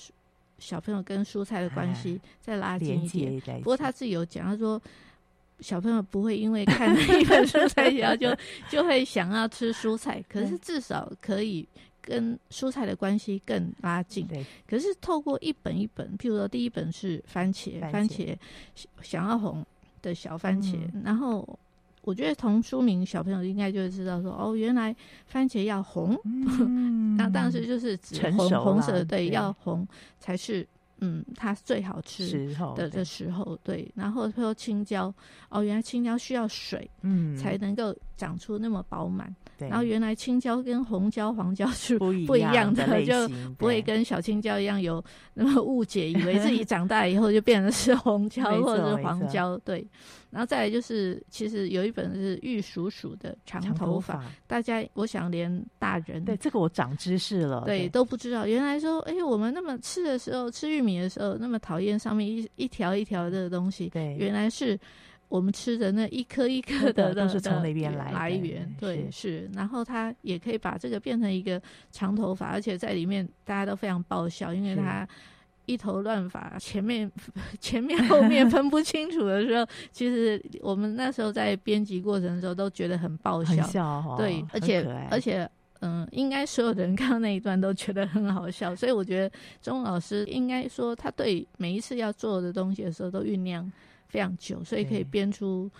[0.62, 3.58] 小朋友跟蔬菜的关系再拉近一点。
[3.58, 4.80] 不过他自己有讲，他说。
[5.60, 8.36] 小朋友不会因为看那一本蔬菜学校就
[8.68, 11.64] 就会想要吃蔬菜，可是至少可以
[12.00, 14.26] 跟蔬菜的关系更拉近。
[14.26, 18.36] 对，可是透过一本一本，譬如说第一本是番茄，番茄
[19.02, 19.64] 想要红
[20.00, 21.48] 的小番茄，嗯、然后
[22.02, 24.94] 我觉得从书名小朋友应该就会知道说，哦，原来
[25.26, 26.18] 番茄要红，
[27.16, 29.86] 那当时就是指红红色，对，要红
[30.18, 30.66] 才是。
[31.04, 33.90] 嗯，它最好吃的的时候，对。
[33.92, 35.12] 然后说青椒，
[35.48, 39.34] 哦，原来青椒需要水，嗯，才能够长出那么饱满。
[39.62, 39.68] 对。
[39.68, 45.02] 然后原来青椒跟红椒、黄椒是不一样的， 就不会跟小青椒一样有
[45.34, 49.86] 那么误解，以为自己长大以后就变成是红椒 或者是黄椒，对。
[50.30, 57.86] 然后再来就是，其实有一本是玉鼠鼠的长头发，大家我想连大人对这个我长知识了，对。
[57.90, 64.78] 都不知道，原来说，哎，我们那么吃的时候，吃玉米的时候那么讨厌上面一一条一条的东西，对，原来是
[65.32, 71.60] 我们吃的那一颗一颗的都是从那边来来源，对是，然后它也可以把这个变成一个
[71.90, 75.08] 长头发，而且在里面大家都非常爆笑，因为它。
[75.64, 77.08] 一头乱发，前面
[77.60, 85.48] 前面后面分不清楚的时候，其实我们那时候在编辑过程的时候都觉得很爆笑，笑哦、对，而且而且
[85.80, 93.70] 嗯，应该所有的人 看到那一段都觉得很好笑，所以我觉得钟老师应该说他对每一次要做的东西的时候都酝酿
[94.12, 95.70] 非常久，所以可以编出。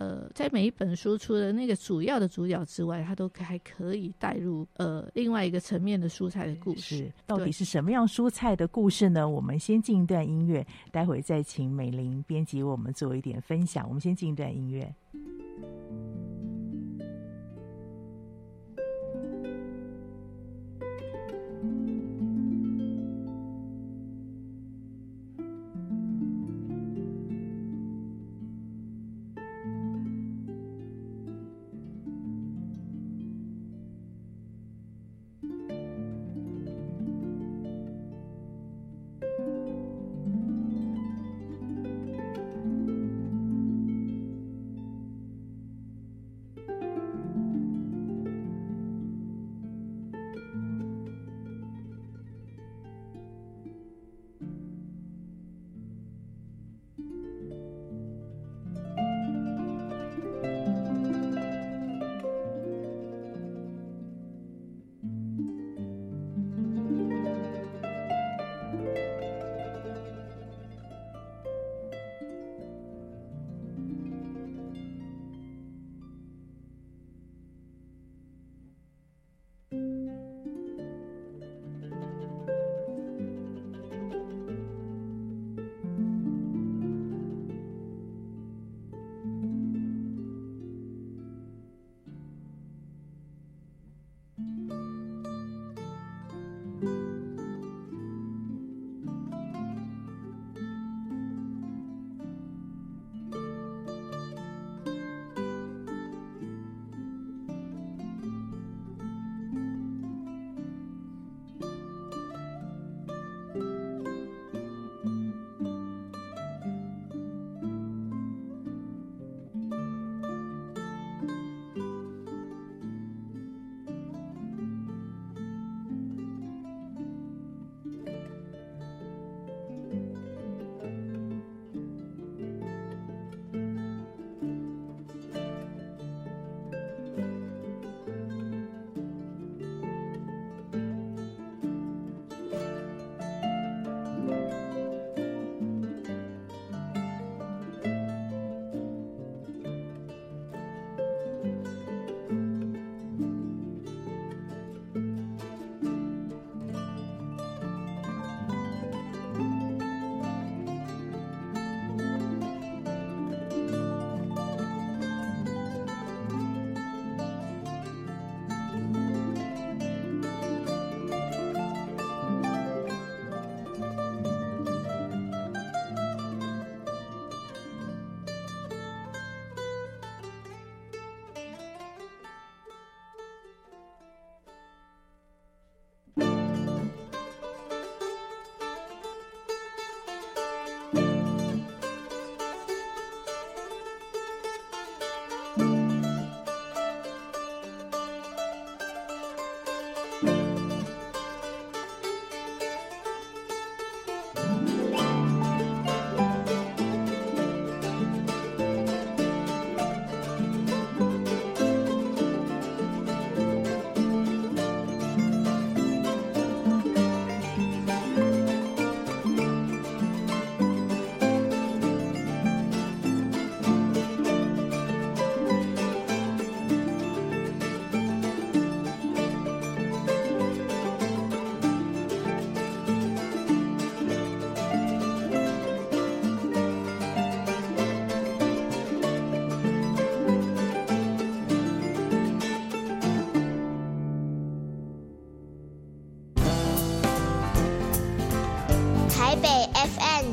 [0.00, 7.12] 呃，在每一本书除了那个主要的主角之外，它都还可以带入呃另外一个层面的蔬菜的故事。
[7.26, 9.28] 到底是什么样蔬菜的故事呢？
[9.28, 13.86] 我们先进一段音乐，待会再请美玲编辑为我们做一点分享。
[13.86, 14.90] 我们先进一段音乐。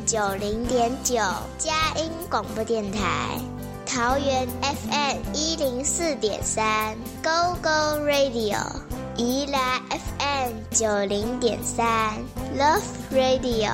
[0.08, 1.16] 九零点九
[1.58, 3.38] 佳音广播电台，
[3.84, 8.56] 桃园 FM 一零四点三 Go Go Radio，
[9.18, 12.14] 宜兰 FM 九零点三
[12.56, 12.80] Love
[13.12, 13.70] Radio，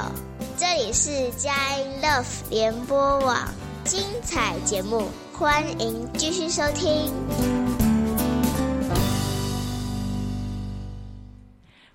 [0.56, 3.38] 这里是佳音 Love 联播网，
[3.84, 7.14] 精彩节目，欢迎继续收听。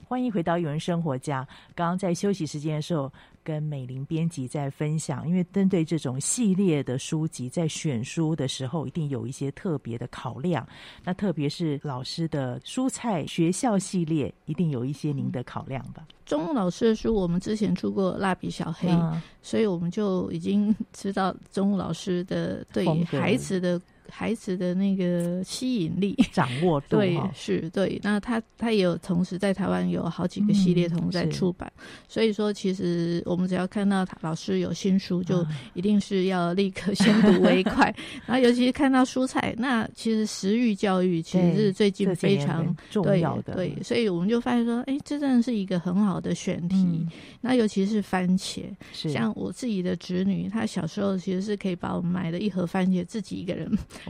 [0.08, 1.48] 欢迎回到有人生活家。
[1.76, 3.14] 刚刚在休息时间的时候，
[3.50, 10.64] 跟美玲编辑在分享，因为针对这种系列的书籍，在选书的时候，一定有一些特别的考量。
[11.04, 16.08] 那特别是老师的蔬菜学校系列，一定有一些您的考量吧？
[16.28, 23.82] 钟牧老师的书，我们之前出过《蜡笔小黑》，嗯，所以我们就已经知道钟牧老师的对孩子的。
[24.10, 27.99] 孩子的那个吸引力、 掌握度，对，是对。
[28.03, 37.93] 那他他也有同时在台湾有好几个系列同在出版，嗯，所以说其实我们只要看到他老师有新书，就一定是要立刻先睹为快。
[38.26, 43.76] 然后尤其是看到蔬菜，那其实食育教育其实是最近非常重要的，对。
[43.84, 46.76] 所以我们就发现说，哎，这真的是一个很好的选题。
[46.76, 47.07] 嗯，
[47.41, 53.70] 那尤其是番茄，像我自己的侄女，她小时候其实是可以把我们买的一盒番茄自己一个人。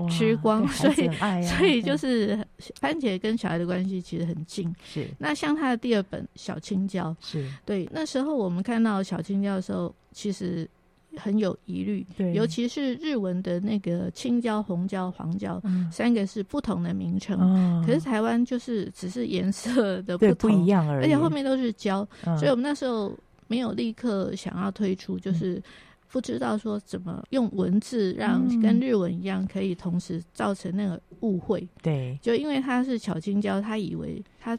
[0.09, 2.37] 吃光，所以、啊、所以就是
[2.79, 4.73] 番茄跟小孩的关系其实很近。
[4.83, 7.49] 是，那像他的第二本《小青椒》，是。
[7.65, 7.87] 对。
[7.91, 10.69] 那时候我们看到小青椒的时候，其实
[11.17, 23.11] 很有疑虑，对，尤其是日文的那个青椒、红椒、黄椒、嗯、三个是不同的名称、嗯，可是台湾就是只是颜色的不同，不一样而已，而且后面都是椒、嗯，所以我们那时候
[23.47, 25.61] 没有立刻想要推出，就是。
[26.09, 31.67] 嗯不知道说怎么用文字让跟日文一样可以同时造成那个误会。
[31.83, 34.57] 对，就因为他是巧青椒，他以为他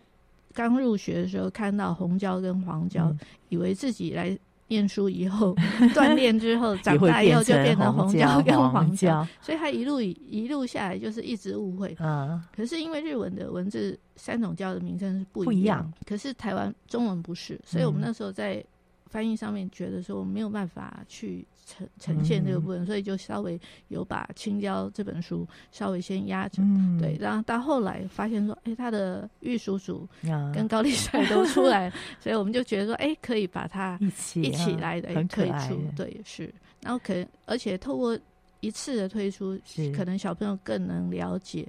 [0.55, 4.39] 刚入学的时候看到红椒跟黄椒，嗯、以为自己来
[4.69, 5.53] 念书以后
[5.93, 11.97] 锻炼之后 长大以后就变成红椒跟黄椒，所以他一路一路下来就是一直误会。
[11.99, 18.65] 嗯，可是因为日文的文字三种椒的名称是不一样，可是台湾中文不是，所以我们那时候在。
[19.11, 30.09] 翻译上面觉得说我没有办法去呈呈现这个部分，嗯，所以就稍微有把青椒这本书稍微先压着，嗯，对，然后到后来发现说，哎，他的玉叔叔
[30.55, 38.19] 跟高丽菜都出来，啊， 所以我们就觉得说，哎，可以把它一起一起来的推出，对，是，然后可能而且透过
[38.61, 39.59] 一次的推出，
[39.95, 41.67] 可能小朋友更能了解，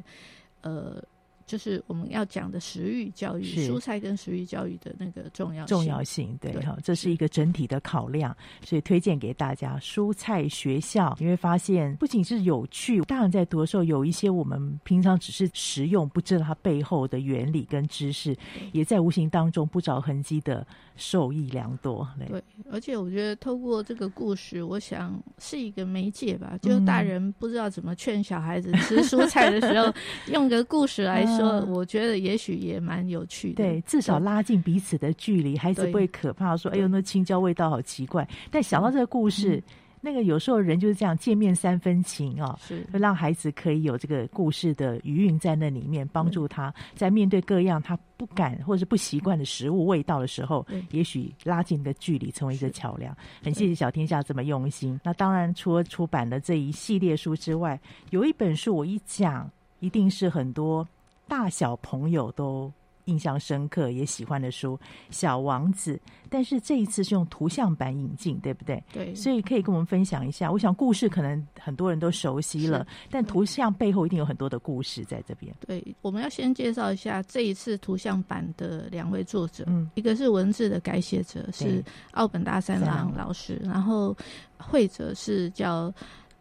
[0.61, 1.03] 呃。
[1.51, 5.67] 就是我们要讲的食育教育，蔬菜跟食育教育的那个重要性。
[5.67, 8.33] 重要性，对哈，这是一个整体的考量，
[8.63, 11.13] 所以推荐给大家蔬菜学校。
[11.19, 18.33] 你会发现，不仅是有趣，大人在读的时候，有一些我们平常只是实用，不知道它背后的原理跟知识，
[18.71, 20.65] 也在无形当中不着痕迹的
[21.01, 22.07] 受益良多。
[22.29, 22.41] 对，
[22.71, 29.93] 而且我觉得透过这个故事，我想是一个媒介吧，就大人不知道怎么劝小孩子吃蔬菜的时候，嗯、
[30.31, 31.49] 用个故事来说。
[31.49, 38.27] 呃，我觉得也许也蛮有趣的，对，至少拉近彼此的距离，孩子不会可怕说，哎呦，那青椒味道好奇怪。
[38.51, 39.63] 但想到这个故事，嗯，
[40.01, 53.15] 那个有时候人就是这样，见面三分情哦，是会让孩子可以有这个故事的余韵在那里面，帮助他在面对各样他不敢或者是不习惯的食物味道的时候，也许拉近的距离，成为一个桥梁。
[53.43, 54.99] 很谢谢小天下这么用心。
[55.03, 57.79] 那当然，除了出版的这一系列书之外，
[58.09, 59.49] 有一本书我一讲，
[59.79, 60.87] 一定是很多。
[61.27, 62.69] 大小朋友都
[63.05, 64.77] 印象深刻，也喜欢的书
[65.09, 65.95] 《小王子》，
[66.29, 68.83] 但是这一次是用图像版引进，对不对？
[68.91, 70.51] 对，所以可以跟我们分享一下。
[70.51, 75.53] 我想故事可能很多人都熟悉了，但图像背后一定有很多的故事在这边。
[75.67, 84.15] 对，我们要先介绍一下这一次图像版的两位作者，嗯，一个是文字的改写者是奥本大三郎老师，然后
[84.57, 85.93] 绘者是叫。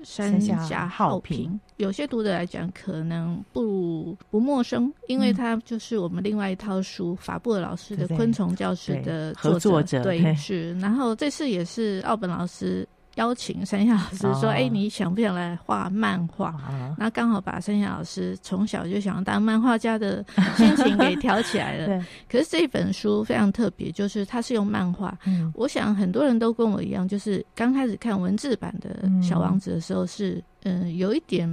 [0.03, 10.73] 山下浩平，有些读者来讲可能不不陌生，因为他就是我们另外一套书法布尔老师的《昆虫教室》的作者，对，是。
[10.79, 12.87] 然后这次也是奥本老师。
[13.17, 16.55] 邀请山下老师说：“哎、哦欸，你想不想来画漫画？
[16.97, 20.25] 那、哦、刚好把山下老师从小就想要当漫画家的
[20.57, 22.05] 心情给挑起来了。
[22.31, 25.53] 可是这本书非常特别，就是它是用漫画、嗯。
[25.55, 31.49] 我想很多人都跟我一样，就是刚开始看文字版的《小王子》的时候是，嗯、呃，有一点。”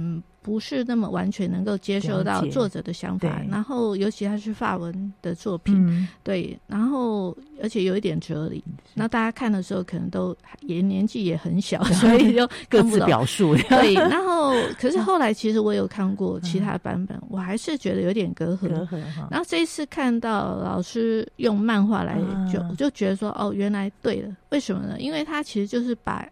[0.48, 13.54] 不是那么完全能够接受到作者的想法，然后尤其他是法文的作品，嗯，对，然后而且有一点哲理，那大家看的时候可能都也年纪也很小， 所以就各自表述。
[13.68, 18.68] 对，然后可是后来其实我有看过其他版本，嗯，我还是觉得有点隔阂。
[18.68, 19.02] 隔阂。
[19.30, 22.18] 然后这一次看到老师用漫画来
[22.50, 24.96] 就，就觉得说哦，原来对了，为什么呢？
[24.98, 26.26] 因为他其实就是把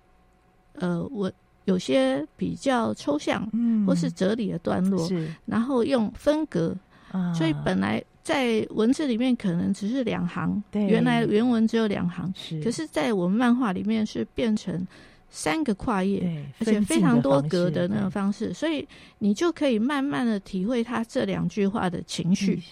[0.73, 1.31] 呃我。
[1.67, 3.49] 有些比较抽象，
[3.87, 6.75] 或是哲理的段落，嗯、然后用分隔、
[7.13, 12.33] 啊，所以本来在文字里面可能只是两行，原来原文只有两行，
[12.65, 14.85] 可是在我们漫画里面是变成
[15.29, 18.87] 三个跨页，而且非常多格的那种方式，所以
[19.19, 22.63] 你就可以慢慢的体会他这两句话的情绪。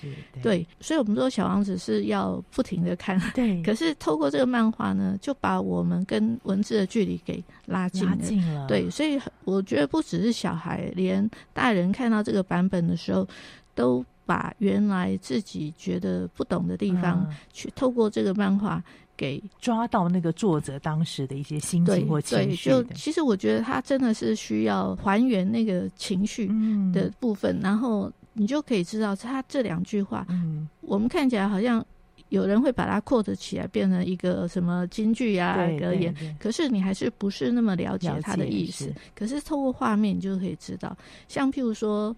[0.42, 3.20] 对，所以我们说小王子是要不停的看。
[3.34, 8.10] 对，可是透过这个漫画呢，就把我们跟文字的距离给拉近了。
[8.10, 8.66] 拉近了。
[8.66, 13.28] 对，所以我觉得不只是小孩，连大人看到这个版本的时候，
[13.74, 18.82] 都把原来自己觉得不懂的地方，嗯、去透过这个漫画。
[19.16, 22.70] 给抓到那个作者当时的一些心情或情绪。
[22.70, 26.50] 就其实我觉得他真的是需要还原那个情绪
[26.92, 31.84] 的部分，嗯、然后你就可以知道他这两句话，嗯，我们看起来好像
[32.30, 38.86] 有人会把它 quote 起来变成一个什么金句啊格言，可是你还是不是那么了解他的意思。
[38.86, 40.96] 是可是透过画面，你就可以知道，
[41.28, 42.16] 像譬如说，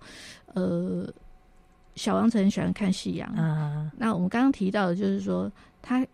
[0.55, 1.07] 呃，
[1.94, 3.90] 小王子很喜欢看夕阳啊。
[3.99, 6.07] 那我们刚刚提到的就是说他。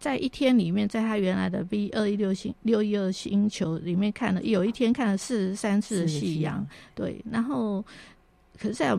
[0.00, 7.22] 在一天里面，在他原来的 V 二一六星六一二星球里面看了，有一天看了四十三次的夕阳，对。
[7.30, 7.84] 然后，
[8.58, 8.98] 可是在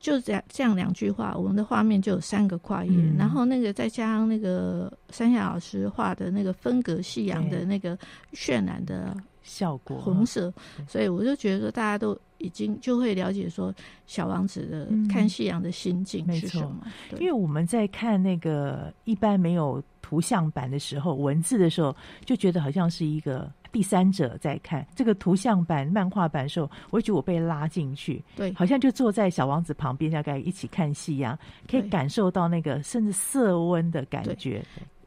[0.00, 7.96] 就这样这样两句话，我们的画面就有三个跨页，嗯、然后那个再加上那个山下老师画的那个分隔夕阳的那个
[8.32, 10.52] 渲染的效果红色，
[10.88, 12.18] 所以我就觉得说大家都。
[12.40, 13.72] 已经就会了解说
[14.06, 16.80] 小王子的看夕阳的心境是什么？
[17.12, 31.38] 嗯、因为我们在看那个一般没有图像版的时候，文字的时候，就觉得好像是一个第三者在看这个图像版、漫画版的时候，我会觉得我被拉进去，对，好像就坐在小王子旁边，大概一起看夕阳，
[31.70, 34.64] 可以感受到那个甚至色温的感觉。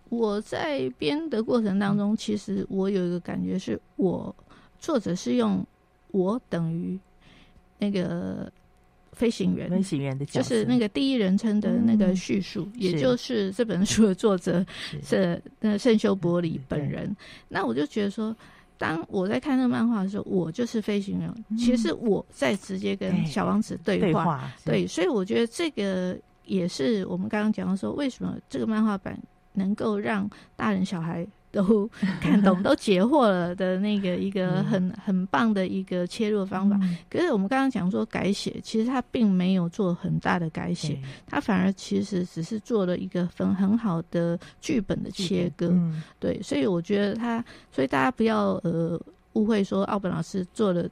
[0.09, 4.33] 我在编的过程当中，其实我有一个感觉是，我
[4.77, 5.65] 作者是用
[6.11, 6.99] 我等于。
[7.83, 8.49] 那个
[9.11, 14.65] 飞行员，飞行员的就是那个第一人称的那个叙述，嗯、也就是这本书的作者
[15.03, 17.13] 是那圣修伯里本人。
[17.49, 18.33] 那我就觉得说，
[18.77, 24.05] 当我在看那个漫画的时候，我就是飞行员，嗯、其实我在直接跟小王子对话。
[24.05, 29.19] 对，话对，所以我觉得这个也是我们刚刚讲到说，为什么这个漫画版
[29.51, 31.27] 能够让大人小孩。
[31.53, 31.87] 都
[32.19, 36.77] 看懂， 都解惑了的那个一个很很棒的一个切入方法。
[36.81, 45.67] 嗯、可是我们刚刚讲说改写，其实他并没有做很大的改写，他反而其实只是做了一个很很好的剧本的切割。
[45.69, 48.99] 嗯、对，所以我觉得他，所以大家不要呃
[49.33, 50.89] 误会说奥本老师做了。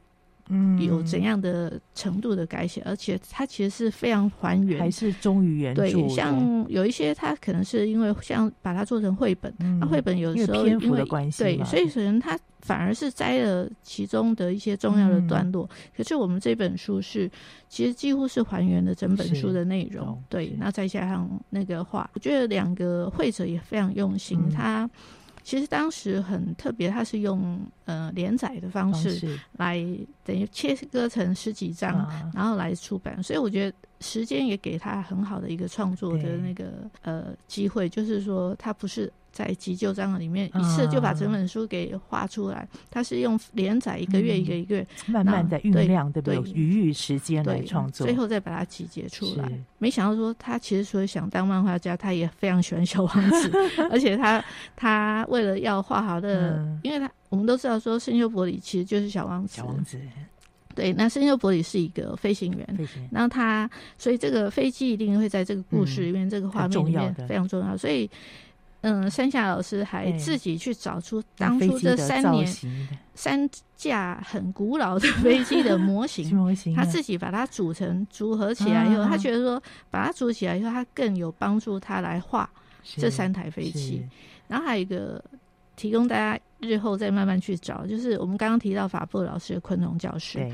[0.50, 5.82] 嗯，有怎样的程度的改写，而且它其实是非常还原，还是忠于原著。
[5.82, 15.64] 对，像有一些它可能是因为像把它做成绘本，那绘、嗯、本有时候因为，篇幅的关系，对，所以可能它反而是摘了其中的一些重要的段落。
[15.72, 17.30] 嗯、可是我们这本书是
[17.70, 24.90] 其实几乎是还原了整本书的内容，对，那再加上那个画，我觉得两个绘者也非常用心，嗯、他。
[25.44, 29.84] 其实当时很特别，它是用呃连载的方式来
[30.24, 39.12] 等于切割成十几章，啊、然后来出版，所以我觉得时间也给他很好的一个创作的那个呃机会，就是说他不是。
[39.32, 42.68] 在急救章里面，一次就把整本书给画出来。
[42.90, 46.36] 他是用连载一个月一个一个月，慢慢的酝酿，对不对？
[46.36, 49.50] 有余裕时间来创作，最后再把它集结出来。
[49.78, 53.52] 没想到说他其实说想当漫画家，他也非常喜欢小王子，
[53.90, 54.44] 而且他
[54.76, 59.56] 他为了要画好的，因为他我们都知道说圣修伯里其实就是小王子。
[59.56, 59.98] 小王子，
[60.76, 68.10] 对，那圣修伯里是一个飞行员，然后他所以这个飞机一定会在这个故事里面，这个画面里面非常重要，所以。
[68.82, 72.48] 嗯，山下老师还自己去找出当初这三年
[73.14, 82.50] 三架很古老的飞机的模 型，模型他自己把它组成组合起来以后，他觉得说把它组起来以后，他更有帮助他来画
[82.84, 84.04] 这三台飞机。
[84.48, 85.24] 然后还有一个
[85.76, 90.52] 提供大家日后再慢慢去找，就是我们刚刚提到法布老师的昆虫教室，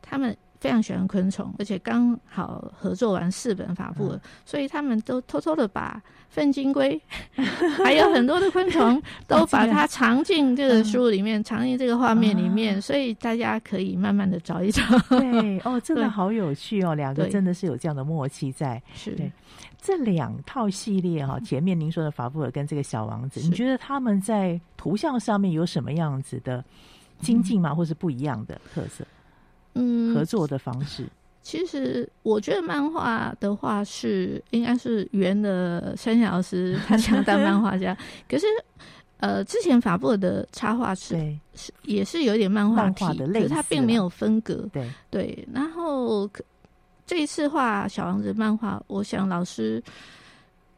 [0.00, 0.36] 他们。
[0.64, 6.98] 非常喜欢昆虫，而且刚好合作完四本法布尔，嗯、所以他们都偷偷的把粪金龟，
[7.84, 8.98] 还有很多的昆虫，
[9.28, 14.82] 都把它藏进这个书里面，嗯、藏进这个画面里面，嗯、所以大家可以慢慢的找一找。
[15.10, 18.82] 对，哦， 真的好有趣哦，两个真的是有这样的默契在。
[18.94, 19.30] 是，对，
[19.78, 26.64] 这两套系列哈，前面您说的法布尔跟这个小王子，你觉得他们在图像上面有什么样子的
[27.20, 29.04] 精进吗，嗯、或是不一样的特色？
[29.74, 31.04] 嗯，合作的方式，
[31.42, 37.96] 其实我觉得漫画的话是应该是圆的山下老师他想当漫画家，
[38.28, 38.46] 可是
[39.18, 41.16] 呃，之前法布尔的插画是
[41.54, 44.90] 是也是有点漫画体的，可是他并没有分隔，对。
[45.10, 45.48] 对。
[45.52, 46.28] 然后
[47.06, 49.82] 这一次画小王子漫画，我想老师。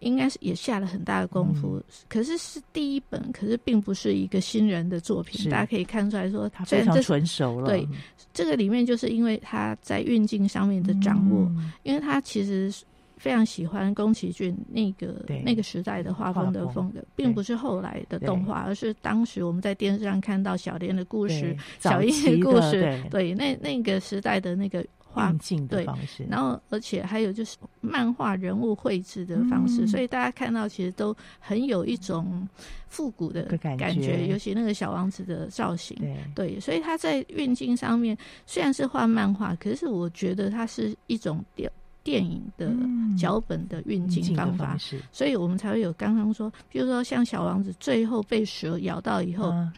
[0.07, 1.76] 应该是也下了很大的功夫。
[1.76, 7.66] 嗯、可是是第一本，可是并不是一个新人的作品，大家可以看出来说，他非常纯熟了。
[7.66, 7.86] 对，
[8.32, 12.72] 这个里面就是因为他在运镜上面的掌握，嗯、因为他其实。
[13.18, 24.84] 非常喜欢宫崎骏那个那个时代的画风的风格，并不是后来的动画，而是当时我们在电视上看到小莲的故事、小樱的故事，对，对那那个时代的那个
[25.16, 26.24] 画境的方式。
[26.28, 32.46] 然后，而且还有就是漫画人物绘制的方式，嗯、所以大家看到其实都很有一种
[32.88, 33.44] 复古的
[33.78, 41.70] 感觉，尤其那个小王子的造型，对，对，所以他在运镜上面虽然是画漫画，可是我觉得它是一种调。
[42.06, 42.72] 电影的
[43.18, 49.72] 脚本的运镜方法，嗯、方所以我们才会有刚刚说，比如说像小王子最后被蛇咬到以后，嗯、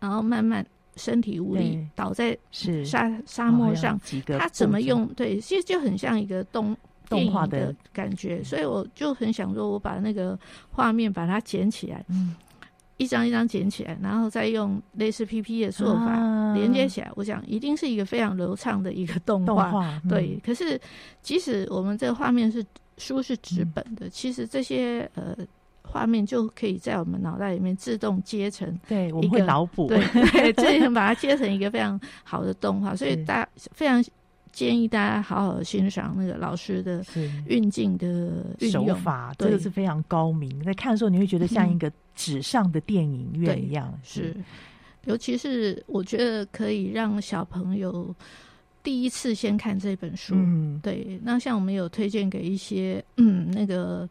[0.00, 0.66] 然后慢慢
[0.98, 2.36] 身体无力倒在
[2.84, 3.98] 沙沙漠上，
[4.38, 5.06] 他怎么用？
[5.14, 6.76] 对，其实就很像一个动
[7.08, 10.38] 动画的感觉，所以我就很想说，我把那个
[10.70, 12.04] 画面把它剪起来。
[12.10, 12.34] 嗯
[13.00, 20.02] 一张一张剪起来，然后再用类似 PP 的做法连接起来，啊、我想一定是一个非常流畅的一个动画。
[20.08, 20.76] 对，可是
[21.22, 22.60] 即使我们这个画面是
[22.96, 25.32] 书是纸本的，嗯、其实这些呃
[25.90, 34.04] 画面就可以在我们脑袋里面自动接成对，我们会脑补，对， 这样把它接成一个非常好的动画，所以大家非常。
[34.50, 37.04] 建议大家好好欣赏那个老师的
[37.46, 40.64] 运镜的手法，这个是非常高明。
[40.64, 43.96] 在看的时候，你会觉得像一个纸上的电影院一样。
[44.02, 44.34] 是，
[45.04, 48.12] 尤其是我觉得可以让小朋友
[48.82, 50.34] 第一次先看这本书。
[50.34, 51.20] 嗯，对。
[51.22, 54.08] 那像我们有推荐给一些嗯那个。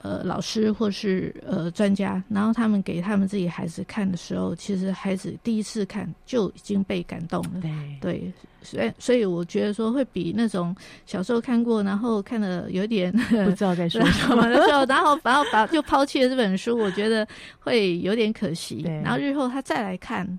[0.00, 7.60] 呃，老师或是呃专家，然后他们给他们自己孩子看的时候，其实孩子第一次看就已经被感动了。
[7.60, 8.32] 对，对，
[8.62, 10.74] 所以所以我觉得说会比那种
[11.04, 17.26] 小时候看过，然后看的有点不知道在说什么的时候，然后然后把就抛弃了这本书，我觉得
[17.58, 18.84] 会有点可惜。
[19.02, 20.38] 然后日后他再来看。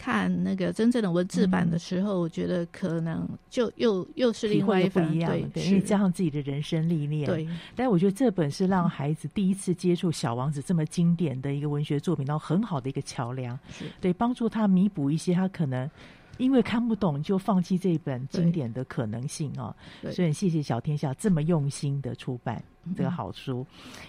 [0.00, 7.26] 看那个真正的文字版的时候，嗯、我觉得可能就又又是另外一番不一样，对，对，因为加上自己的人生历练。
[7.26, 7.46] 对，
[7.76, 13.84] 但我觉得这本是让孩子第一次接触《小王子》这么经典的一个文学作品，然后很好的一个桥梁，是。
[14.00, 15.90] 对帮助他弥补一些他可能。
[16.38, 22.64] 因为看不懂就放弃这本经典的可能性哦，所以很谢谢小天下这么用心的出版
[22.96, 23.66] 这个好书，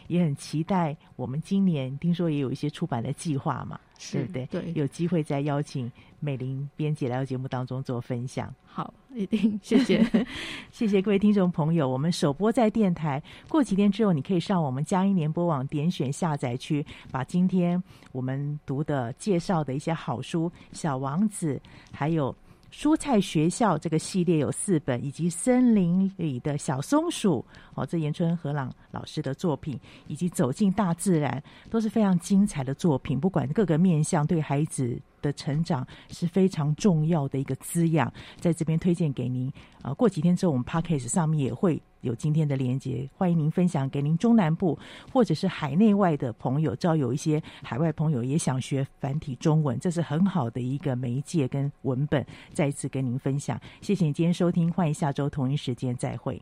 [0.08, 3.80] 也很期待我们今年听说也有一些出版的计划嘛，
[4.12, 4.46] 对不对？
[4.48, 8.54] 对，有机会再邀请美玲编辑来到节目当中做分享。
[8.66, 10.02] 好，一定谢谢，
[10.72, 11.88] 谢谢各位听众朋友。
[11.88, 17.82] 我们首播在电台，过几天之后，你可以上我们佳音联播网点选下载区，把今天
[18.14, 21.56] 我们读的介绍的一些好书《小王子》，
[21.92, 22.32] 还有
[22.72, 27.46] 《蔬菜学校》这个系列有四本，以及《森林里的小松鼠》
[27.76, 33.20] 哦，这延春和朗老师的作品，以及《走进大自然》，都是非常精彩的作品。
[33.20, 35.00] 不管各个面向，对孩子。
[35.22, 39.54] 的成长是非常重要的一个滋养，在这边推荐给您。
[39.84, 44.78] 啊，过几天之后，我们 Podcast 上面也会有今天的连接，欢迎您分享给您中南部
[45.12, 46.76] 或者是海内外的朋友。
[46.76, 52.26] 知道有一些海外朋友也想学繁体中文，这是很好的一个媒介跟文本。
[52.54, 56.42] 再一次跟您分享，谢谢您今天收听，欢迎下周同一时间再会。